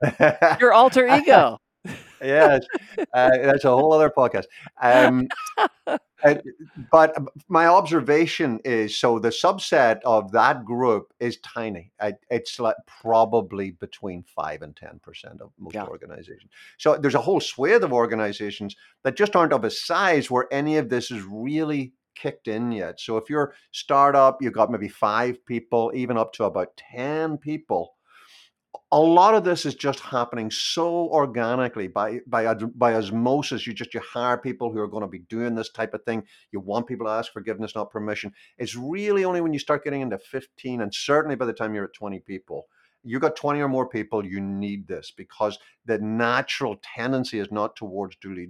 [0.61, 1.61] Your alter ego
[2.23, 2.65] yes,
[3.15, 4.45] uh, that's a whole other podcast.
[4.81, 5.29] Um,
[6.91, 7.17] but
[7.49, 11.93] my observation is so the subset of that group is tiny.
[12.31, 15.87] It's like probably between five and ten percent of most yeah.
[15.87, 16.51] organizations.
[16.79, 20.77] So there's a whole swathe of organizations that just aren't of a size where any
[20.77, 23.01] of this is really kicked in yet.
[23.01, 27.95] So if you're startup, you've got maybe five people, even up to about ten people
[28.91, 33.67] a lot of this is just happening so organically by by by osmosis.
[33.67, 36.23] You just you hire people who are going to be doing this type of thing.
[36.53, 38.33] You want people to ask forgiveness, not permission.
[38.59, 41.85] It's really only when you start getting into 15, and certainly by the time you're
[41.85, 42.67] at 20 people,
[43.03, 47.77] you got 20 or more people, you need this because the natural tendency is not
[47.77, 48.49] towards duly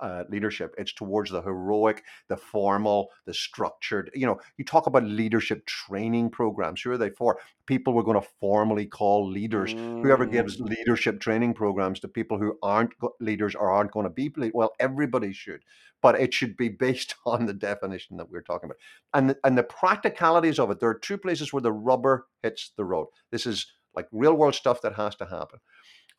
[0.00, 0.74] uh, leadership.
[0.78, 4.10] It's towards the heroic, the formal, the structured.
[4.14, 6.82] You know, you talk about leadership training programs.
[6.82, 7.38] Who are they for?
[7.66, 9.74] People we're going to formally call leaders.
[9.74, 10.02] Mm.
[10.02, 14.30] Whoever gives leadership training programs to people who aren't leaders or aren't going to be
[14.52, 15.62] well, everybody should,
[16.00, 18.78] but it should be based on the definition that we're talking about
[19.14, 20.80] and the, and the practicalities of it.
[20.80, 23.08] There are two places where the rubber hits the road.
[23.30, 25.60] This is like real world stuff that has to happen.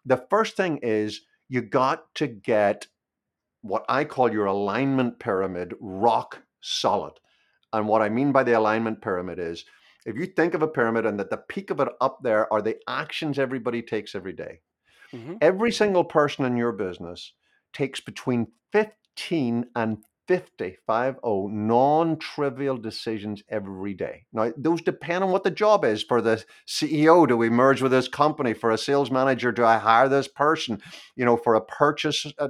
[0.05, 2.87] The first thing is you got to get
[3.61, 7.13] what I call your alignment pyramid rock solid.
[7.73, 9.65] And what I mean by the alignment pyramid is
[10.05, 12.61] if you think of a pyramid and that the peak of it up there are
[12.61, 14.59] the actions everybody takes every day,
[15.13, 15.35] mm-hmm.
[15.41, 17.33] every single person in your business
[17.71, 19.97] takes between 15 and
[20.27, 24.25] 50, 50 non-trivial decisions every day.
[24.31, 26.03] Now, those depend on what the job is.
[26.03, 28.53] For the CEO, do we merge with this company?
[28.53, 30.81] For a sales manager, do I hire this person?
[31.15, 32.49] You know, for a purchase uh,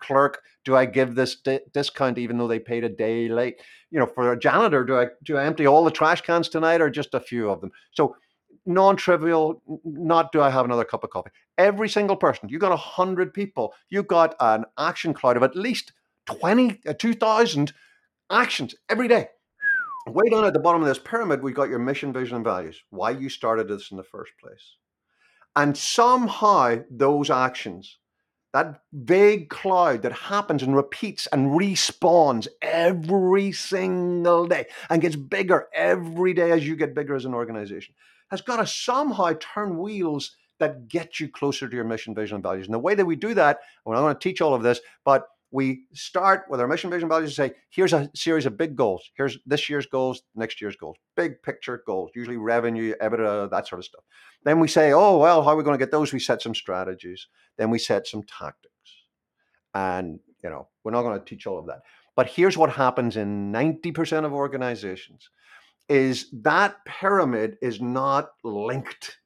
[0.00, 3.60] clerk, do I give this di- discount even though they paid a day late?
[3.90, 6.80] You know, for a janitor, do I do I empty all the trash cans tonight
[6.80, 7.70] or just a few of them?
[7.92, 8.16] So
[8.64, 12.76] non-trivial not do i have another cup of coffee every single person you got a
[12.76, 15.92] hundred people you got an action cloud of at least
[16.26, 17.72] 20, uh, 2,000
[18.30, 19.28] actions every day.
[20.06, 22.82] Way down at the bottom of this pyramid, we've got your mission, vision, and values.
[22.90, 24.76] Why you started this in the first place.
[25.54, 27.98] And somehow those actions
[28.52, 35.68] that vague cloud that happens and repeats and respawns every single day and gets bigger
[35.72, 37.94] every day as you get bigger as an organization,
[38.30, 42.42] has got to somehow turn wheels that get you closer to your mission, vision, and
[42.42, 42.66] values.
[42.66, 45.28] And the way that we do that, not going to teach all of this, but
[45.52, 49.10] we start with our mission, vision, values and say, here's a series of big goals.
[49.14, 53.78] Here's this year's goals, next year's goals, big picture goals, usually revenue, EBITDA, that sort
[53.78, 54.02] of stuff.
[54.44, 56.12] Then we say, oh, well, how are we going to get those?
[56.12, 57.28] We set some strategies.
[57.58, 58.72] Then we set some tactics.
[59.74, 61.82] And, you know, we're not going to teach all of that.
[62.16, 65.28] But here's what happens in 90% of organizations
[65.88, 69.18] is that pyramid is not linked.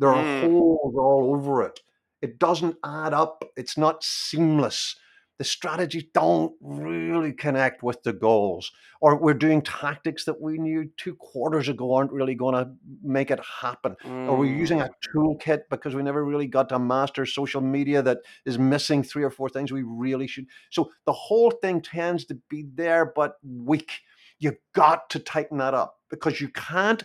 [0.00, 0.40] There are mm.
[0.42, 1.78] holes all over it.
[2.20, 3.44] It doesn't add up.
[3.56, 4.96] It's not seamless
[5.38, 10.90] the strategies don't really connect with the goals, or we're doing tactics that we knew
[10.96, 12.70] two quarters ago aren't really going to
[13.02, 14.28] make it happen, mm.
[14.28, 14.90] or we're using a mm.
[15.14, 19.30] toolkit because we never really got to master social media that is missing three or
[19.30, 20.46] four things we really should.
[20.70, 24.00] So the whole thing tends to be there, but weak.
[24.40, 27.02] You've got to tighten that up because you can't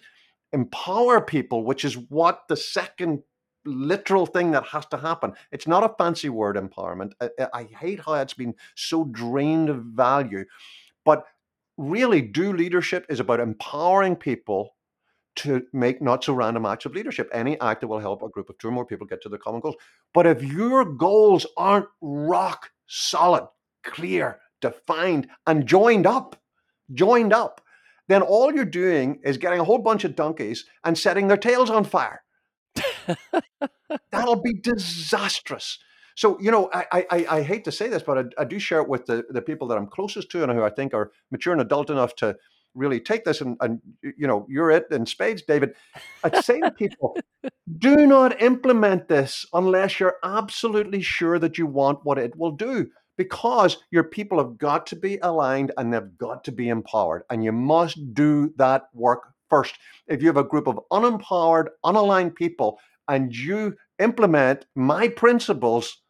[0.52, 3.24] empower people, which is what the second
[3.66, 5.34] literal thing that has to happen.
[5.52, 7.14] It's not a fancy word, empowerment.
[7.22, 10.46] I, I hate how it's been so drained of value.
[11.06, 11.26] But
[11.78, 14.76] really, do leadership is about empowering people
[15.36, 17.30] to make not so random acts of leadership.
[17.34, 19.40] Any act that will help a group of two or more people get to their
[19.40, 19.76] common goals.
[20.14, 23.48] But if your goals aren't rock solid,
[23.84, 26.40] clear, defined, and joined up,
[26.94, 27.62] joined up,
[28.08, 31.70] then all you're doing is getting a whole bunch of donkeys and setting their tails
[31.70, 32.22] on fire.
[34.12, 35.80] That'll be disastrous.
[36.16, 38.82] So, you know, I, I, I hate to say this, but I, I, do share
[38.82, 41.54] it with the, the people that I'm closest to and who I think are mature
[41.54, 42.36] and adult enough to
[42.76, 43.42] really take this.
[43.42, 45.74] And, and you know, you're it in spades, David.
[46.24, 47.18] I'd say to people,
[47.78, 52.90] do not implement this unless you're absolutely sure that you want what it will do
[53.18, 57.24] because your people have got to be aligned and they've got to be empowered.
[57.30, 59.76] And you must do that work first.
[60.08, 66.02] If you have a group of unempowered, unaligned people and you implement my principles,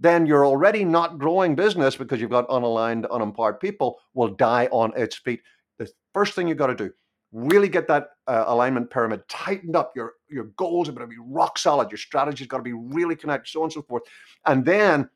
[0.00, 4.92] then you're already not growing business because you've got unaligned, unempowered people will die on
[4.96, 5.40] its feet.
[5.78, 6.92] The first thing you've got to do,
[7.32, 9.92] really get that uh, alignment pyramid tightened up.
[9.94, 11.90] Your your goals are going to be rock solid.
[11.90, 14.02] Your strategy's got to be really connected, so on and so forth.
[14.46, 15.08] And then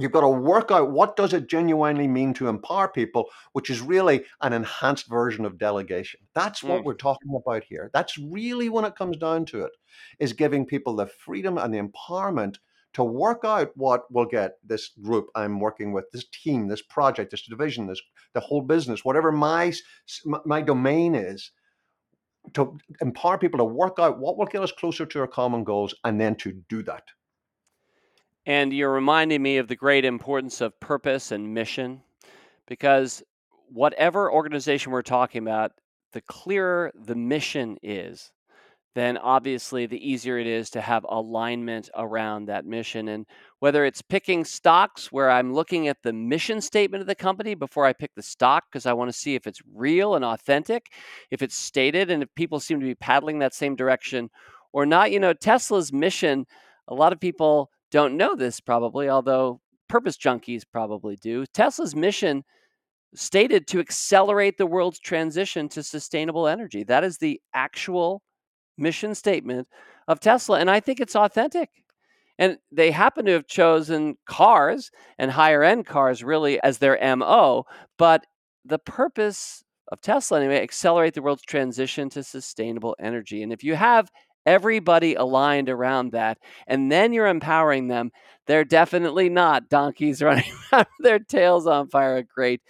[0.00, 3.80] you've got to work out what does it genuinely mean to empower people which is
[3.80, 6.20] really an enhanced version of delegation.
[6.34, 6.84] That's what mm.
[6.84, 7.90] we're talking about here.
[7.94, 9.72] That's really when it comes down to it
[10.18, 12.56] is giving people the freedom and the empowerment
[12.94, 17.30] to work out what will get this group i'm working with this team this project
[17.30, 18.00] this division this
[18.32, 19.72] the whole business whatever my
[20.44, 21.50] my domain is
[22.52, 25.94] to empower people to work out what will get us closer to our common goals
[26.04, 27.04] and then to do that
[28.46, 32.02] and you're reminding me of the great importance of purpose and mission
[32.66, 33.22] because
[33.68, 35.72] whatever organization we're talking about,
[36.12, 38.32] the clearer the mission is,
[38.94, 43.08] then obviously the easier it is to have alignment around that mission.
[43.08, 43.26] And
[43.58, 47.86] whether it's picking stocks where I'm looking at the mission statement of the company before
[47.86, 50.92] I pick the stock because I want to see if it's real and authentic,
[51.30, 54.30] if it's stated, and if people seem to be paddling that same direction
[54.72, 55.10] or not.
[55.10, 56.46] You know, Tesla's mission,
[56.86, 61.46] a lot of people don't know this probably, although purpose junkies probably do.
[61.54, 62.42] Tesla's mission
[63.14, 66.82] stated to accelerate the world's transition to sustainable energy.
[66.82, 68.20] That is the actual
[68.76, 69.68] mission statement
[70.08, 70.58] of Tesla.
[70.58, 71.70] And I think it's authentic.
[72.36, 77.62] And they happen to have chosen cars and higher end cars really as their MO.
[77.96, 78.26] But
[78.64, 83.44] the purpose of Tesla, anyway, accelerate the world's transition to sustainable energy.
[83.44, 84.10] And if you have
[84.46, 88.10] everybody aligned around that, and then you're empowering them.
[88.46, 92.16] They're definitely not donkeys running around with their tails on fire.
[92.16, 92.60] A great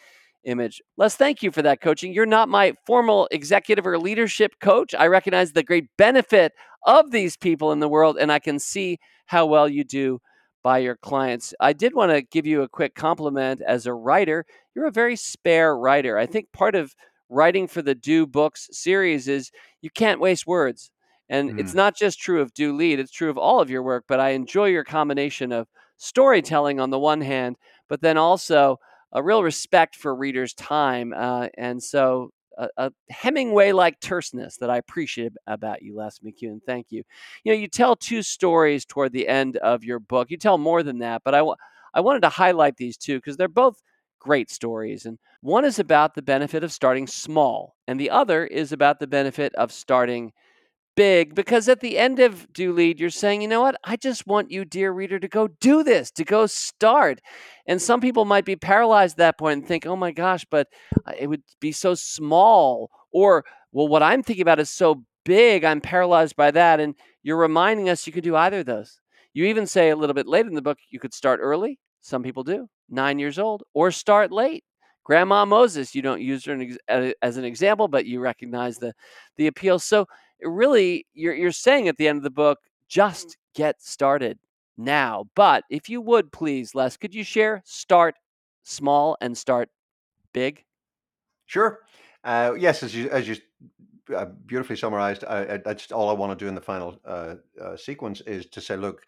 [0.44, 0.82] image.
[0.96, 2.12] Les, thank you for that coaching.
[2.12, 4.94] You're not my formal executive or leadership coach.
[4.94, 6.52] I recognize the great benefit
[6.86, 10.20] of these people in the world, and I can see how well you do
[10.62, 11.54] by your clients.
[11.60, 14.46] I did want to give you a quick compliment as a writer.
[14.74, 16.18] You're a very spare writer.
[16.18, 16.94] I think part of
[17.28, 19.50] writing for the Do Books series is
[19.82, 20.90] you can't waste words.
[21.28, 21.60] And mm.
[21.60, 24.20] it's not just true of Do Lead, it's true of all of your work, but
[24.20, 27.56] I enjoy your combination of storytelling on the one hand,
[27.88, 28.78] but then also
[29.12, 31.14] a real respect for readers' time.
[31.16, 36.60] Uh, and so a, a Hemingway like terseness that I appreciate about you, Les McKeown.
[36.66, 37.04] Thank you.
[37.44, 40.30] You know, you tell two stories toward the end of your book.
[40.30, 41.56] You tell more than that, but I, w-
[41.92, 43.80] I wanted to highlight these two because they're both
[44.18, 45.06] great stories.
[45.06, 49.06] And one is about the benefit of starting small, and the other is about the
[49.06, 50.32] benefit of starting
[50.96, 53.76] big because at the end of Do Lead, you're saying, you know what?
[53.84, 57.20] I just want you, dear reader, to go do this, to go start.
[57.66, 60.68] And some people might be paralyzed at that point and think, oh my gosh, but
[61.06, 62.90] uh, it would be so small.
[63.12, 66.80] Or, well, what I'm thinking about is so big, I'm paralyzed by that.
[66.80, 69.00] And you're reminding us you could do either of those.
[69.32, 71.78] You even say a little bit later in the book, you could start early.
[72.00, 74.62] Some people do, nine years old, or start late.
[75.04, 78.94] Grandma Moses, you don't use her as an example, but you recognize the
[79.36, 79.78] the appeal.
[79.78, 80.06] So
[80.42, 82.58] really, you're you're saying at the end of the book,
[82.88, 84.38] just get started
[84.76, 85.24] now.
[85.34, 88.16] But if you would please, Les, could you share start
[88.62, 89.68] small and start
[90.32, 90.64] big?
[91.46, 91.80] Sure.
[92.24, 93.36] Uh, yes, as you as you
[94.14, 97.36] uh, beautifully summarized, I, I, that's all I want to do in the final uh,
[97.60, 99.02] uh, sequence is to say, look,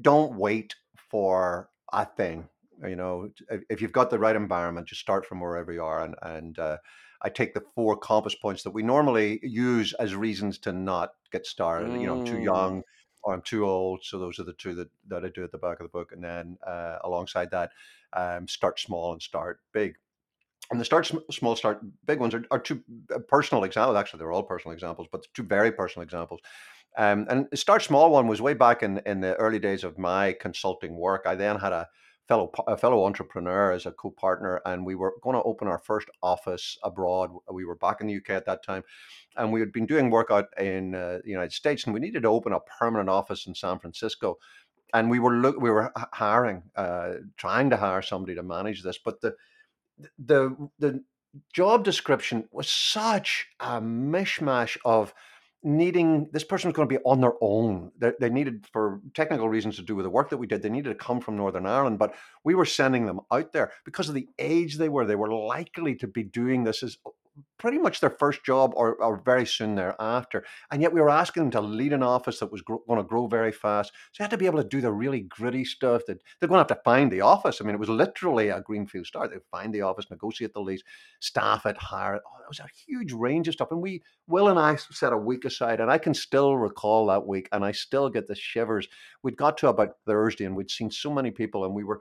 [0.00, 0.74] don't wait
[1.10, 2.48] for a thing
[2.88, 3.28] you know
[3.70, 6.76] if you've got the right environment just start from wherever you are and and uh,
[7.24, 11.46] i take the four compass points that we normally use as reasons to not get
[11.46, 12.00] started mm.
[12.00, 12.82] you know i'm too young
[13.22, 15.58] or i'm too old so those are the two that, that i do at the
[15.58, 17.70] back of the book and then uh, alongside that
[18.14, 19.96] um, start small and start big.
[20.70, 22.82] And the start small start big ones are, are two
[23.14, 26.40] uh, personal examples actually they're all personal examples but two very personal examples.
[26.96, 30.32] Um, and start small one was way back in, in the early days of my
[30.32, 31.24] consulting work.
[31.26, 31.88] I then had a
[32.28, 36.08] fellow a fellow entrepreneur as a co-partner, and we were going to open our first
[36.22, 37.30] office abroad.
[37.52, 38.84] We were back in the UK at that time,
[39.36, 42.22] and we had been doing work out in uh, the United States, and we needed
[42.22, 44.38] to open a permanent office in San Francisco.
[44.92, 48.98] And we were look, we were hiring, uh, trying to hire somebody to manage this,
[48.98, 49.34] but the
[50.18, 51.04] the the
[51.52, 55.12] job description was such a mishmash of
[55.64, 57.90] needing this person was going to be on their own.
[57.98, 60.68] They, they, needed, for technical reasons to do with the work that we did, they
[60.68, 64.14] needed to come from Northern Ireland, but we were sending them out there because of
[64.14, 65.06] the age they were.
[65.06, 66.98] They were likely to be doing this as
[67.58, 70.44] pretty much their first job or, or very soon thereafter.
[70.70, 73.26] And yet we were asking them to lead an office that was going to grow
[73.26, 73.92] very fast.
[74.12, 76.64] So they had to be able to do the really gritty stuff that they're going
[76.64, 77.60] to have to find the office.
[77.60, 79.30] I mean, it was literally a greenfield start.
[79.30, 80.82] They'd find the office, negotiate the lease,
[81.20, 82.22] staff it, hire it.
[82.26, 83.70] Oh, it was a huge range of stuff.
[83.70, 87.26] And we, Will and I set a week aside and I can still recall that
[87.26, 88.88] week and I still get the shivers.
[89.22, 92.00] We'd got to about Thursday and we'd seen so many people and we were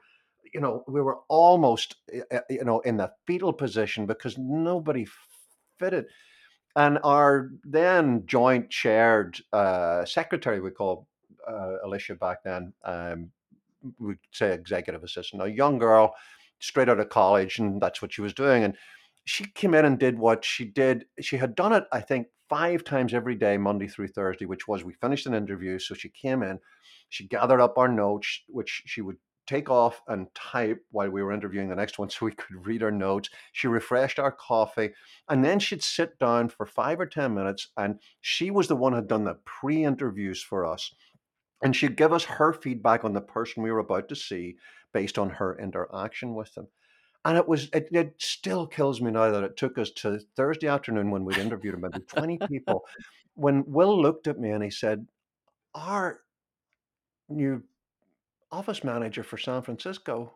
[0.54, 5.06] you know, we were almost, eh, eh, you know, in the fetal position because nobody
[5.80, 6.06] fitted.
[6.76, 11.08] And our then joint chaired uh, secretary, we call
[11.48, 13.32] uh, Alicia back then, um,
[14.00, 16.16] we'd say executive assistant, a young girl
[16.60, 18.64] straight out of college, and that's what she was doing.
[18.64, 18.76] And
[19.26, 21.06] she came in and did what she did.
[21.20, 24.84] She had done it, I think, five times every day, Monday through Thursday, which was
[24.84, 25.80] we finished an interview.
[25.80, 26.60] So she came in,
[27.10, 31.32] she gathered up our notes, which she would take off and type while we were
[31.32, 33.30] interviewing the next one so we could read our notes.
[33.52, 34.92] She refreshed our coffee
[35.30, 38.94] and then she'd sit down for five or 10 minutes and she was the one
[38.94, 40.94] who had done the pre interviews for us.
[41.64, 44.58] And she'd give us her feedback on the person we were about to see
[44.94, 46.68] based on her interaction with them.
[47.26, 50.68] And it was, it, it still kills me now that it took us to Thursday
[50.68, 52.84] afternoon when we'd interviewed maybe 20 people.
[53.36, 55.08] When Will looked at me and he said,
[55.74, 56.20] Our
[57.30, 57.64] new
[58.54, 60.32] office manager for San Francisco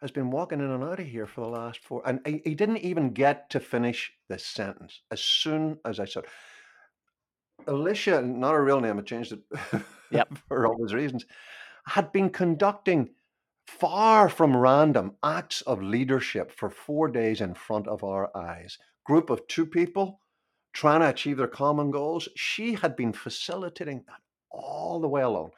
[0.00, 2.02] has been walking in and out of here for the last four.
[2.06, 5.02] And he, he didn't even get to finish this sentence.
[5.10, 6.24] As soon as I said,
[7.66, 9.40] Alicia, not her real name, I changed it
[10.10, 10.28] yep.
[10.48, 11.26] for obvious reasons,
[11.86, 13.10] had been conducting
[13.66, 18.78] far from random acts of leadership for four days in front of our eyes.
[19.04, 20.20] Group of two people
[20.72, 22.28] trying to achieve their common goals.
[22.34, 25.50] She had been facilitating that all the way along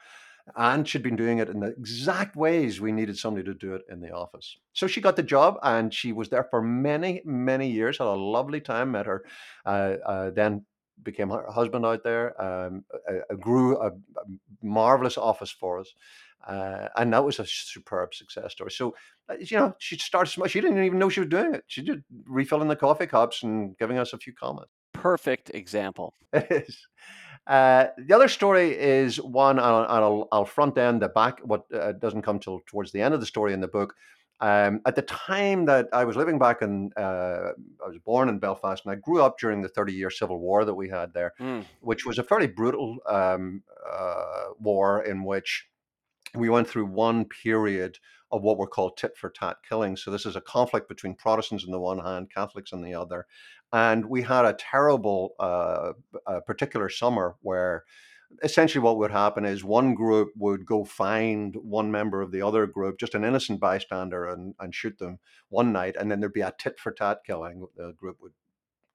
[0.55, 3.83] and she'd been doing it in the exact ways we needed somebody to do it
[3.89, 4.57] in the office.
[4.73, 8.11] So she got the job and she was there for many, many years, had a
[8.11, 9.25] lovely time, met her,
[9.65, 10.65] uh, uh, then
[11.03, 13.91] became her husband out there, um, uh, grew a, a,
[14.63, 15.93] marvelous office for us.
[16.47, 18.71] Uh, and that was a superb success story.
[18.71, 18.95] So,
[19.29, 20.47] uh, you know, she started small.
[20.47, 21.63] She didn't even know she was doing it.
[21.67, 24.71] She did refilling the coffee cups and giving us a few comments.
[24.93, 26.13] Perfect example.
[26.33, 26.87] It is.
[27.47, 31.93] Uh, the other story is one, and I'll, I'll, front end the back, what uh,
[31.93, 33.95] doesn't come till towards the end of the story in the book.
[34.39, 37.51] Um, at the time that I was living back in, uh,
[37.83, 40.65] I was born in Belfast, and I grew up during the Thirty Year Civil War
[40.65, 41.65] that we had there, mm.
[41.79, 45.67] which was a fairly brutal um, uh, war in which
[46.35, 47.97] we went through one period
[48.31, 50.03] of what were called tit for tat killings.
[50.03, 53.25] So this is a conflict between Protestants on the one hand, Catholics on the other,
[53.73, 55.93] and we had a terrible uh,
[56.25, 57.83] a particular summer where
[58.43, 62.67] essentially what would happen is one group would go find one member of the other
[62.67, 65.19] group, just an innocent bystander, and, and shoot them
[65.49, 67.65] one night, and then there'd be a tit for tat killing.
[67.75, 68.33] The group would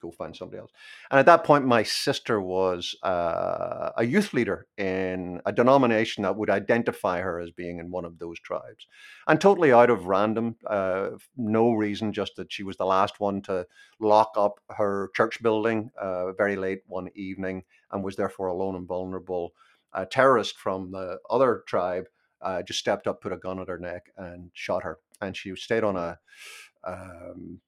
[0.02, 0.72] go find somebody else.
[1.10, 6.36] And at that point, my sister was uh, a youth leader in a denomination that
[6.36, 8.86] would identify her as being in one of those tribes.
[9.26, 13.40] And totally out of random, uh, no reason, just that she was the last one
[13.42, 13.66] to
[14.00, 18.88] lock up her church building uh, very late one evening and was therefore alone and
[18.88, 19.54] vulnerable.
[19.94, 22.06] A terrorist from the other tribe
[22.40, 24.98] uh, just stepped up, put a gun at her neck, and shot her.
[25.20, 26.18] And she stayed on a
[26.84, 27.60] um,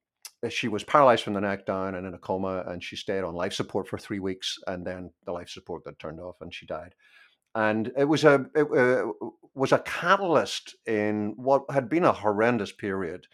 [0.53, 3.35] she was paralyzed from the neck down and in a coma, and she stayed on
[3.35, 6.67] life support for three weeks, and then the life support got turned off, and she
[6.67, 6.95] died.
[7.55, 9.11] And it was a it uh,
[9.55, 13.27] was a catalyst in what had been a horrendous period.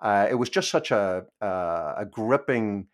[0.00, 2.88] Uh, it was just such a uh, a gripping,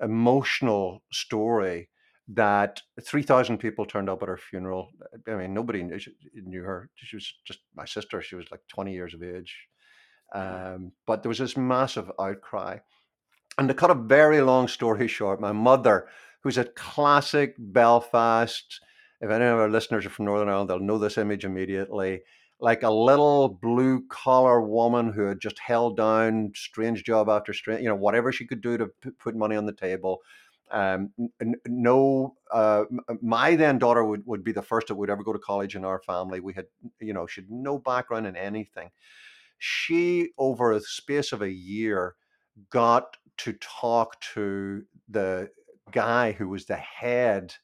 [0.00, 1.88] emotional story
[2.28, 4.90] that 3,000 people turned up at her funeral.
[5.26, 5.98] I mean, nobody knew,
[6.34, 6.90] knew, her.
[6.94, 8.20] She was just my sister.
[8.20, 9.56] She was like 20 years of age.
[10.34, 12.78] Um, but there was this massive outcry.
[13.58, 16.06] And to cut a very long story short, my mother,
[16.42, 18.80] who's a classic Belfast,
[19.20, 22.22] if any of our listeners are from Northern Ireland, they'll know this image immediately.
[22.60, 27.82] Like a little blue collar woman who had just held down strange job after strange,
[27.82, 28.86] you know, whatever she could do to
[29.18, 30.22] put money on the table.
[30.70, 31.10] Um,
[31.66, 32.84] no, uh,
[33.22, 35.84] my then daughter would, would be the first that would ever go to college in
[35.84, 36.40] our family.
[36.40, 36.66] We had,
[37.00, 38.90] you know, she had no background in anything.
[39.58, 42.14] She, over a space of a year,
[42.70, 45.50] got to talk to the
[45.90, 47.54] guy who was the head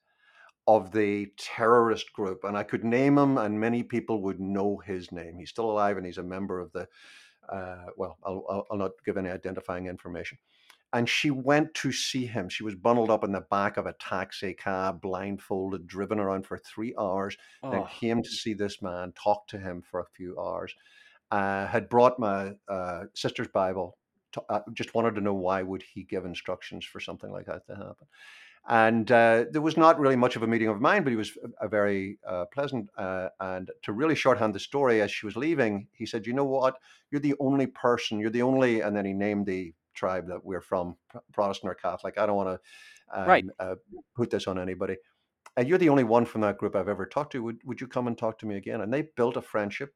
[0.67, 2.45] of the terrorist group.
[2.45, 5.39] And I could name him, and many people would know his name.
[5.39, 6.89] He's still alive and he's a member of the,
[7.53, 10.39] uh, well, I'll, I'll, not give any identifying information.
[10.95, 12.49] And she went to see him.
[12.49, 16.57] She was bundled up in the back of a taxi cab, blindfolded, driven around for
[16.57, 17.71] three hours, oh.
[17.71, 20.75] then came to see this man, talked to him for a few hours.
[21.31, 23.99] Uh, had brought my uh, sister's Bible
[24.49, 27.75] uh, just wanted to know why would he give instructions for something like that to
[27.75, 28.07] happen.
[28.67, 31.37] And uh, there was not really much of a meeting of mind, but he was
[31.61, 32.89] a, a very uh, pleasant.
[32.97, 36.47] Uh, and to really shorthand the story, as she was leaving, he said, "You know
[36.47, 36.79] what?
[37.11, 38.19] You're the only person.
[38.19, 40.97] You're the only." And then he named the tribe that we're from,
[41.33, 42.17] Protestant or Catholic.
[42.17, 42.59] I don't want
[43.13, 43.45] to um, right.
[43.59, 43.75] Uh,
[44.17, 44.97] put this on anybody.
[45.57, 47.43] And you're the only one from that group I've ever talked to.
[47.43, 48.81] Would Would you come and talk to me again?
[48.81, 49.95] And they built a friendship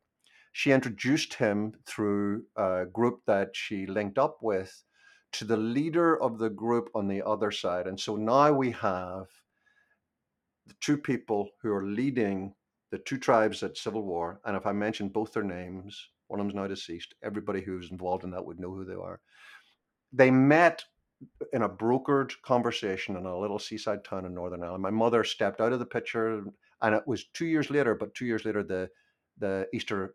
[0.52, 4.82] she introduced him through a group that she linked up with
[5.32, 7.86] to the leader of the group on the other side.
[7.86, 9.26] And so now we have
[10.66, 12.54] the two people who are leading
[12.90, 14.40] the two tribes at civil war.
[14.44, 18.24] And if I mention both their names, one of them's now deceased, everybody who's involved
[18.24, 19.20] in that would know who they are.
[20.12, 20.84] They met
[21.52, 24.82] in a brokered conversation in a little seaside town in Northern Ireland.
[24.82, 26.44] My mother stepped out of the picture,
[26.80, 27.94] and it was two years later.
[27.94, 28.88] But two years later, the
[29.38, 30.14] the Easter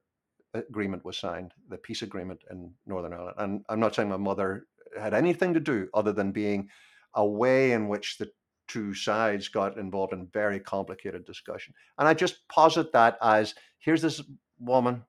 [0.53, 3.35] agreement was signed, the peace agreement in Northern Ireland.
[3.37, 4.67] And I'm not saying my mother
[4.99, 6.69] had anything to do other than being
[7.15, 8.29] a way in which the
[8.67, 11.73] two sides got involved in very complicated discussion.
[11.97, 14.21] And I just posit that as here's this
[14.59, 15.03] woman,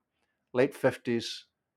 [0.52, 1.26] late 50s,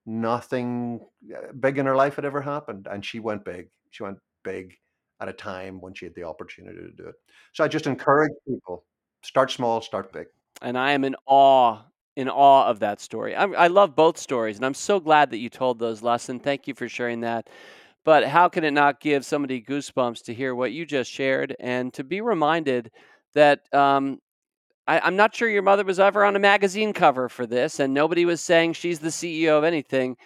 [0.06, 1.02] nothing
[1.36, 2.88] uh, big in her life had ever happened.
[2.90, 3.70] And she went big.
[3.92, 4.74] She went big
[5.20, 7.16] at a time when she had the opportunity to do it.
[7.54, 8.86] So I just encourage people
[9.24, 10.28] start small, start big.
[10.62, 11.82] And I am in awe
[12.18, 13.36] in awe of that story.
[13.36, 16.42] I, I love both stories, and I'm so glad that you told those, lessons.
[16.44, 17.48] Thank you for sharing that.
[18.04, 21.94] But how can it not give somebody goosebumps to hear what you just shared and
[21.94, 22.90] to be reminded
[23.36, 24.18] that um,
[24.88, 27.94] I, I'm not sure your mother was ever on a magazine cover for this, and
[27.94, 30.18] nobody was saying she's the CEO of anything.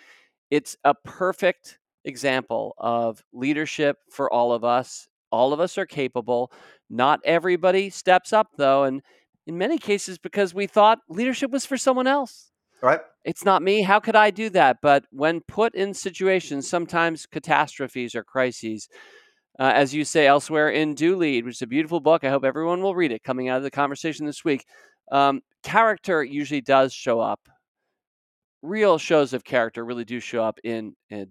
[0.50, 5.10] It's a perfect example of leadership for all of us.
[5.30, 6.54] All of us are capable.
[6.90, 9.02] Not everybody steps up, though, and
[9.52, 12.52] in many cases because we thought leadership was for someone else.
[12.82, 13.02] Right.
[13.26, 13.82] It's not me.
[13.82, 14.78] How could I do that?
[14.82, 18.88] But when put in situations, sometimes catastrophes or crises,
[19.60, 22.24] uh, as you say elsewhere in Do Lead, which is a beautiful book.
[22.24, 24.66] I hope everyone will read it coming out of the conversation this week.
[25.12, 27.42] Um, character usually does show up.
[28.62, 31.28] Real shows of character really do show up in, in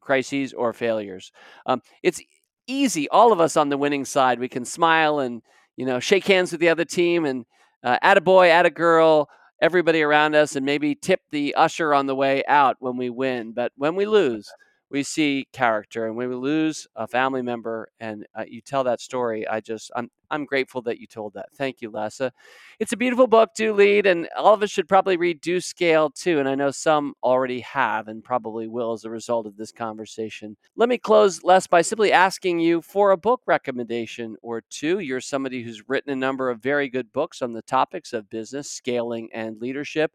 [0.00, 1.30] crises or failures.
[1.66, 2.20] Um, it's
[2.66, 3.08] easy.
[3.10, 5.40] All of us on the winning side, we can smile and
[5.80, 7.46] you know, shake hands with the other team and
[7.82, 9.28] uh, add a boy, add a girl,
[9.60, 13.52] everybody around us, and maybe tip the usher on the way out when we win.
[13.52, 14.50] But when we lose,
[14.90, 19.00] we see character, and when we lose a family member, and uh, you tell that
[19.00, 21.48] story, I just I'm I'm grateful that you told that.
[21.54, 22.32] Thank you, lassa
[22.78, 26.10] It's a beautiful book, Do Lead, and all of us should probably read Do Scale
[26.10, 26.38] too.
[26.38, 30.56] And I know some already have and probably will as a result of this conversation.
[30.76, 35.00] Let me close, Les, by simply asking you for a book recommendation or two.
[35.00, 38.70] You're somebody who's written a number of very good books on the topics of business,
[38.70, 40.12] scaling, and leadership.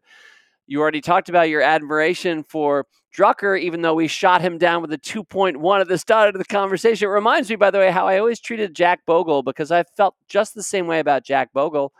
[0.66, 2.86] You already talked about your admiration for
[3.16, 6.44] Drucker, even though we shot him down with a 2.1 at the start of the
[6.44, 7.06] conversation.
[7.06, 10.16] It reminds me, by the way, how I always treated Jack Bogle because I felt
[10.28, 11.92] just the same way about Jack Bogle.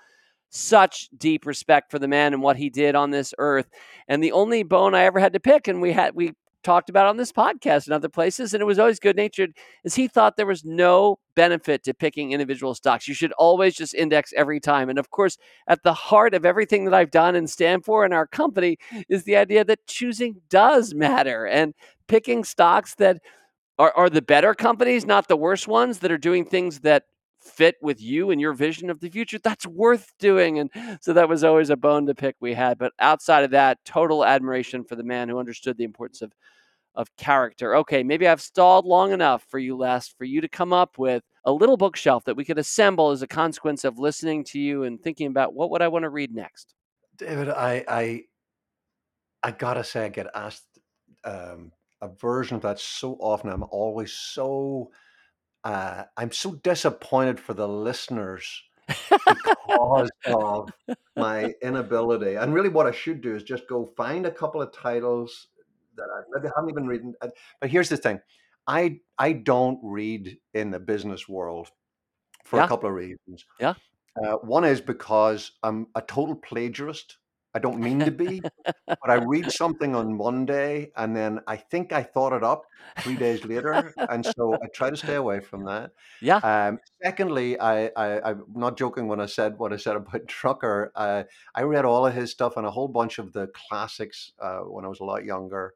[0.51, 3.69] Such deep respect for the man and what he did on this earth.
[4.09, 6.33] And the only bone I ever had to pick, and we had we
[6.67, 9.95] talked about on this podcast and other places, and it was always good natured, is
[9.95, 13.07] he thought there was no benefit to picking individual stocks.
[13.07, 14.91] You should always just index every time.
[14.91, 15.39] And of course,
[15.69, 18.79] at the heart of everything that I've done and stand for in our company
[19.09, 21.73] is the idea that choosing does matter and
[22.09, 23.19] picking stocks that
[23.79, 27.05] are, are the better companies, not the worst ones that are doing things that
[27.41, 30.59] fit with you and your vision of the future, that's worth doing.
[30.59, 30.71] And
[31.01, 32.77] so that was always a bone to pick we had.
[32.77, 36.33] But outside of that, total admiration for the man who understood the importance of
[36.97, 37.77] of character.
[37.77, 41.23] Okay, maybe I've stalled long enough for you, Les, for you to come up with
[41.45, 45.01] a little bookshelf that we could assemble as a consequence of listening to you and
[45.01, 46.75] thinking about what would I want to read next.
[47.17, 48.23] David, I I
[49.43, 50.67] I gotta say I get asked
[51.25, 53.51] um, a version of that so often.
[53.51, 54.91] I'm always so
[55.65, 60.71] uh, I'm so disappointed for the listeners because of
[61.17, 62.37] my inability.
[62.37, 65.49] And really, what I should do is just go find a couple of titles
[65.97, 67.03] that I maybe haven't even read.
[67.21, 67.29] Uh,
[67.61, 68.21] but here's the thing:
[68.67, 71.71] I I don't read in the business world
[72.45, 72.65] for Yeah.
[72.65, 73.45] a couple of reasons.
[73.61, 73.75] Yeah.
[74.23, 77.19] Uh, one is because I'm a total plagiarist.
[77.57, 78.43] I don't mean to be,
[78.87, 82.67] but I read something on Monday and then I think I thought it up
[82.99, 85.93] three days later, and so I try to stay away from that.
[86.21, 86.37] Yeah.
[86.37, 90.91] Um, secondly, I, I I'm not joking when I said what I said about Drucker.
[90.95, 91.23] Uh,
[91.55, 94.85] I read all of his stuff and a whole bunch of the classics uh, when
[94.85, 95.73] I was a lot younger,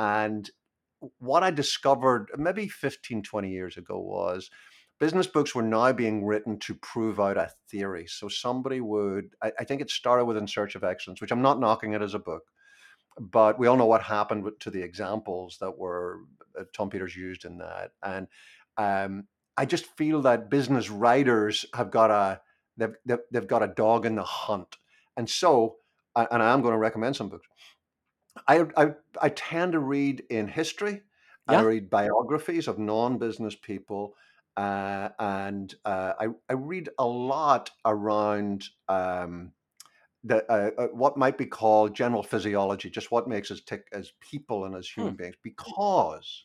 [0.00, 0.50] and
[1.20, 4.50] what I discovered maybe 15, 20 years ago was
[5.02, 8.06] business books were now being written to prove out a theory.
[8.06, 11.42] So somebody would, I, I think it started with In Search of Excellence, which I'm
[11.42, 12.44] not knocking it as a book,
[13.18, 16.20] but we all know what happened to the examples that were
[16.56, 17.90] uh, Tom Peters used in that.
[18.04, 18.28] And
[18.78, 19.24] um,
[19.56, 22.40] I just feel that business writers have got a,
[22.76, 24.76] they've, they've, they've got a dog in the hunt.
[25.16, 25.78] And so,
[26.14, 27.48] and I am going to recommend some books.
[28.46, 31.02] I, I, I tend to read in history.
[31.48, 34.14] I read biographies of non-business people,
[34.56, 39.52] uh, and uh, I, I read a lot around um,
[40.24, 44.12] the uh, uh, what might be called general physiology, just what makes us tick as
[44.20, 46.44] people and as human beings, because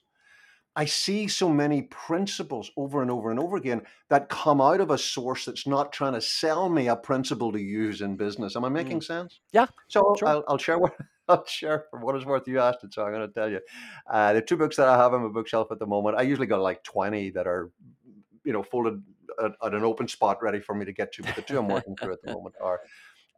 [0.77, 4.91] I see so many principles over and over and over again that come out of
[4.91, 8.55] a source that's not trying to sell me a principle to use in business.
[8.55, 9.39] Am I making sense?
[9.51, 10.27] Yeah, So sure.
[10.27, 10.95] I'll, I'll share what
[11.27, 12.47] I'll share for what is worth.
[12.47, 13.59] You asked it, so I'm going to tell you.
[14.09, 16.47] Uh, the two books that I have on my bookshelf at the moment, I usually
[16.47, 17.71] got like 20 that are,
[18.47, 19.03] you know, folded
[19.43, 21.21] at, at an open spot ready for me to get to.
[21.21, 22.79] But the two I'm working through at the moment are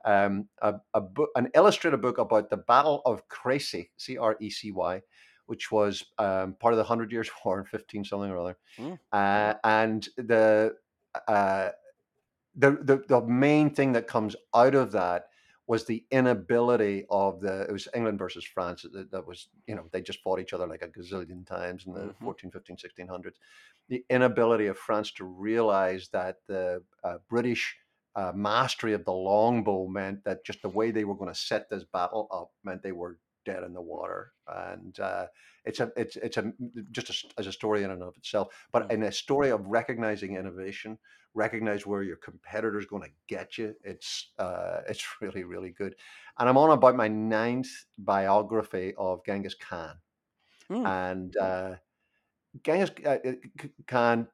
[0.05, 4.51] um, a, a book, an illustrated book about the Battle of Crecy, C R E
[4.51, 5.01] C Y,
[5.47, 8.57] which was um, part of the Hundred Years' War in 15 something or other.
[8.77, 8.99] Mm.
[9.11, 10.75] Uh, and the,
[11.27, 11.69] uh,
[12.55, 15.28] the the the main thing that comes out of that
[15.69, 19.87] was the inability of the it was England versus France that, that was you know
[19.93, 22.19] they just fought each other like a gazillion times in the Mhm.
[22.23, 23.39] 14 15 1600s
[23.89, 27.77] the inability of France to realize that the uh, British
[28.15, 31.69] uh, mastery of the longbow meant that just the way they were going to set
[31.69, 35.27] this battle up meant they were dead in the water and uh,
[35.65, 36.53] it's a it's it's a
[36.91, 38.91] just a as a story in and of itself but Mm.
[38.91, 40.97] in a story of recognizing innovation
[41.33, 45.95] recognize where your competitor is going to get you it's uh, it's really really good.
[46.37, 49.95] And i'm on about my ninth biography of genghis khan.
[50.71, 50.85] Mm.
[50.87, 51.75] and uh,
[52.63, 53.33] genghis uh, uh,
[53.87, 54.27] khan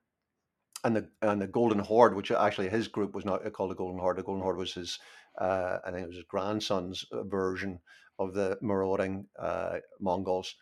[0.84, 4.00] and the and the golden horde which actually his group was not called the golden
[4.00, 4.18] horde.
[4.18, 5.00] The golden horde was his
[5.40, 7.80] uh, i think it was his grandson's uh, version
[8.20, 10.56] of the marauding uh, mongols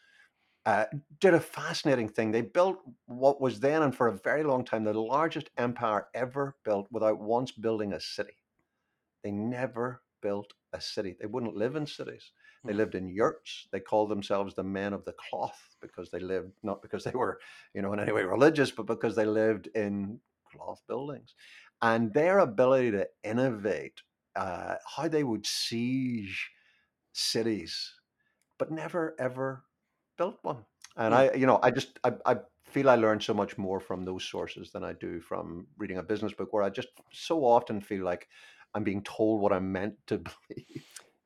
[0.65, 0.85] uh,
[1.19, 2.31] did a fascinating thing.
[2.31, 6.57] They built what was then and for a very long time the largest empire ever
[6.63, 8.37] built without once building a city.
[9.23, 11.15] They never built a city.
[11.19, 12.31] They wouldn't live in cities.
[12.65, 12.75] They Hmm.
[12.75, 13.67] lived in yurts.
[13.71, 17.39] They called themselves the men of the cloth because they lived not because they were,
[17.73, 21.35] you know, in any way religious, but because they lived in cloth buildings.
[21.81, 24.01] And their ability to innovate,
[24.35, 26.51] uh, how they would siege
[27.13, 27.99] cities,
[28.57, 29.65] but never ever
[30.17, 30.65] built one.
[30.95, 31.13] And.
[31.13, 34.23] I, you know, I just I, I feel I learned so much more from those
[34.23, 38.03] sources than I do from reading a business book where I just so often feel
[38.03, 38.27] like
[38.75, 40.17] I'm being told what I'm meant to
[40.49, 40.83] believe.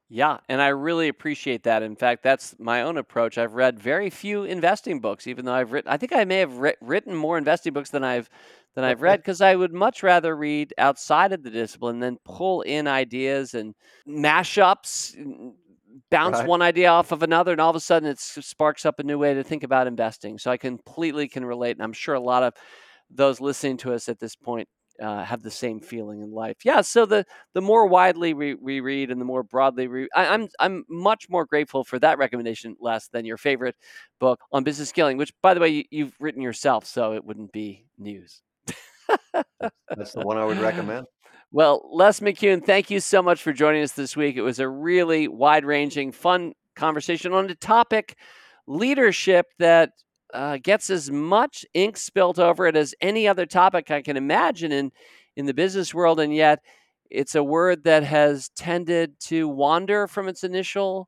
[0.09, 1.83] Yeah, and I really appreciate that.
[1.83, 3.37] In fact, that's my own approach.
[3.37, 5.91] I've read very few investing books, even though I've written.
[5.91, 8.29] I think I may have writ- written more investing books than I've
[8.73, 12.61] than I've read because I would much rather read outside of the discipline than pull
[12.61, 13.73] in ideas and
[14.07, 15.15] mashups,
[16.11, 16.47] bounce Right.
[16.47, 19.17] one idea off of another, and all of a sudden it sparks up a new
[19.17, 20.37] way to think about investing.
[20.37, 22.53] So I completely can relate, and I'm sure a lot of
[23.09, 24.67] those listening to us at this point
[25.01, 26.57] uh, have the same feeling in life.
[26.65, 26.81] Yeah.
[26.81, 30.47] So the the more widely we, we read and the more broadly we, I, I'm
[30.59, 33.75] I'm much more grateful for that recommendation, less than your favorite
[34.19, 37.51] book on business scaling, which by the way you, you've written yourself, so it wouldn't
[37.51, 38.41] be news.
[39.95, 41.05] That's the one I would recommend.
[41.51, 44.35] Well, Les McKeown, thank you so much for joining us this week.
[44.35, 48.17] It was a really wide ranging, fun conversation on a topic
[48.67, 49.91] leadership that
[50.33, 54.73] uh, gets as much ink spilt over it as any other topic I can imagine
[54.73, 54.91] in,
[55.37, 56.19] in the business world.
[56.19, 56.59] And yet,
[57.09, 61.07] it's a word that has tended to wander from its initial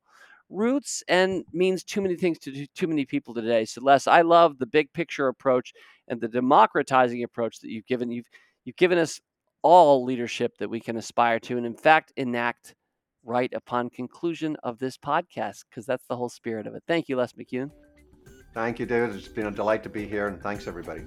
[0.50, 3.66] roots and means too many things to too many people today.
[3.66, 5.74] So, Les, I love the big picture approach
[6.08, 8.10] and the democratizing approach that you've given.
[8.10, 8.28] You've
[8.64, 9.20] you've given us
[9.62, 12.76] all leadership that we can aspire to, and in fact, enact
[13.24, 16.84] right upon conclusion of this podcast, because that's the whole spirit of it.
[16.88, 17.72] Thank you, Les McKeown.
[18.54, 19.16] Thank you, David.
[19.16, 21.04] It's been a delight to be here, and thanks everybody.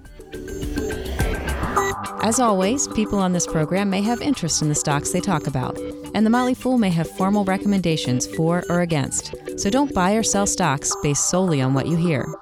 [2.23, 5.77] As always, people on this program may have interest in the stocks they talk about,
[6.15, 9.35] and the Motley Fool may have formal recommendations for or against.
[9.57, 12.33] So don't buy or sell stocks based solely on what you hear.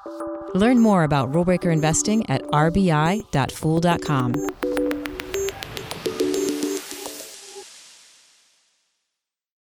[0.54, 3.20] Learn more about rule breaker investing at rbi.fool.com.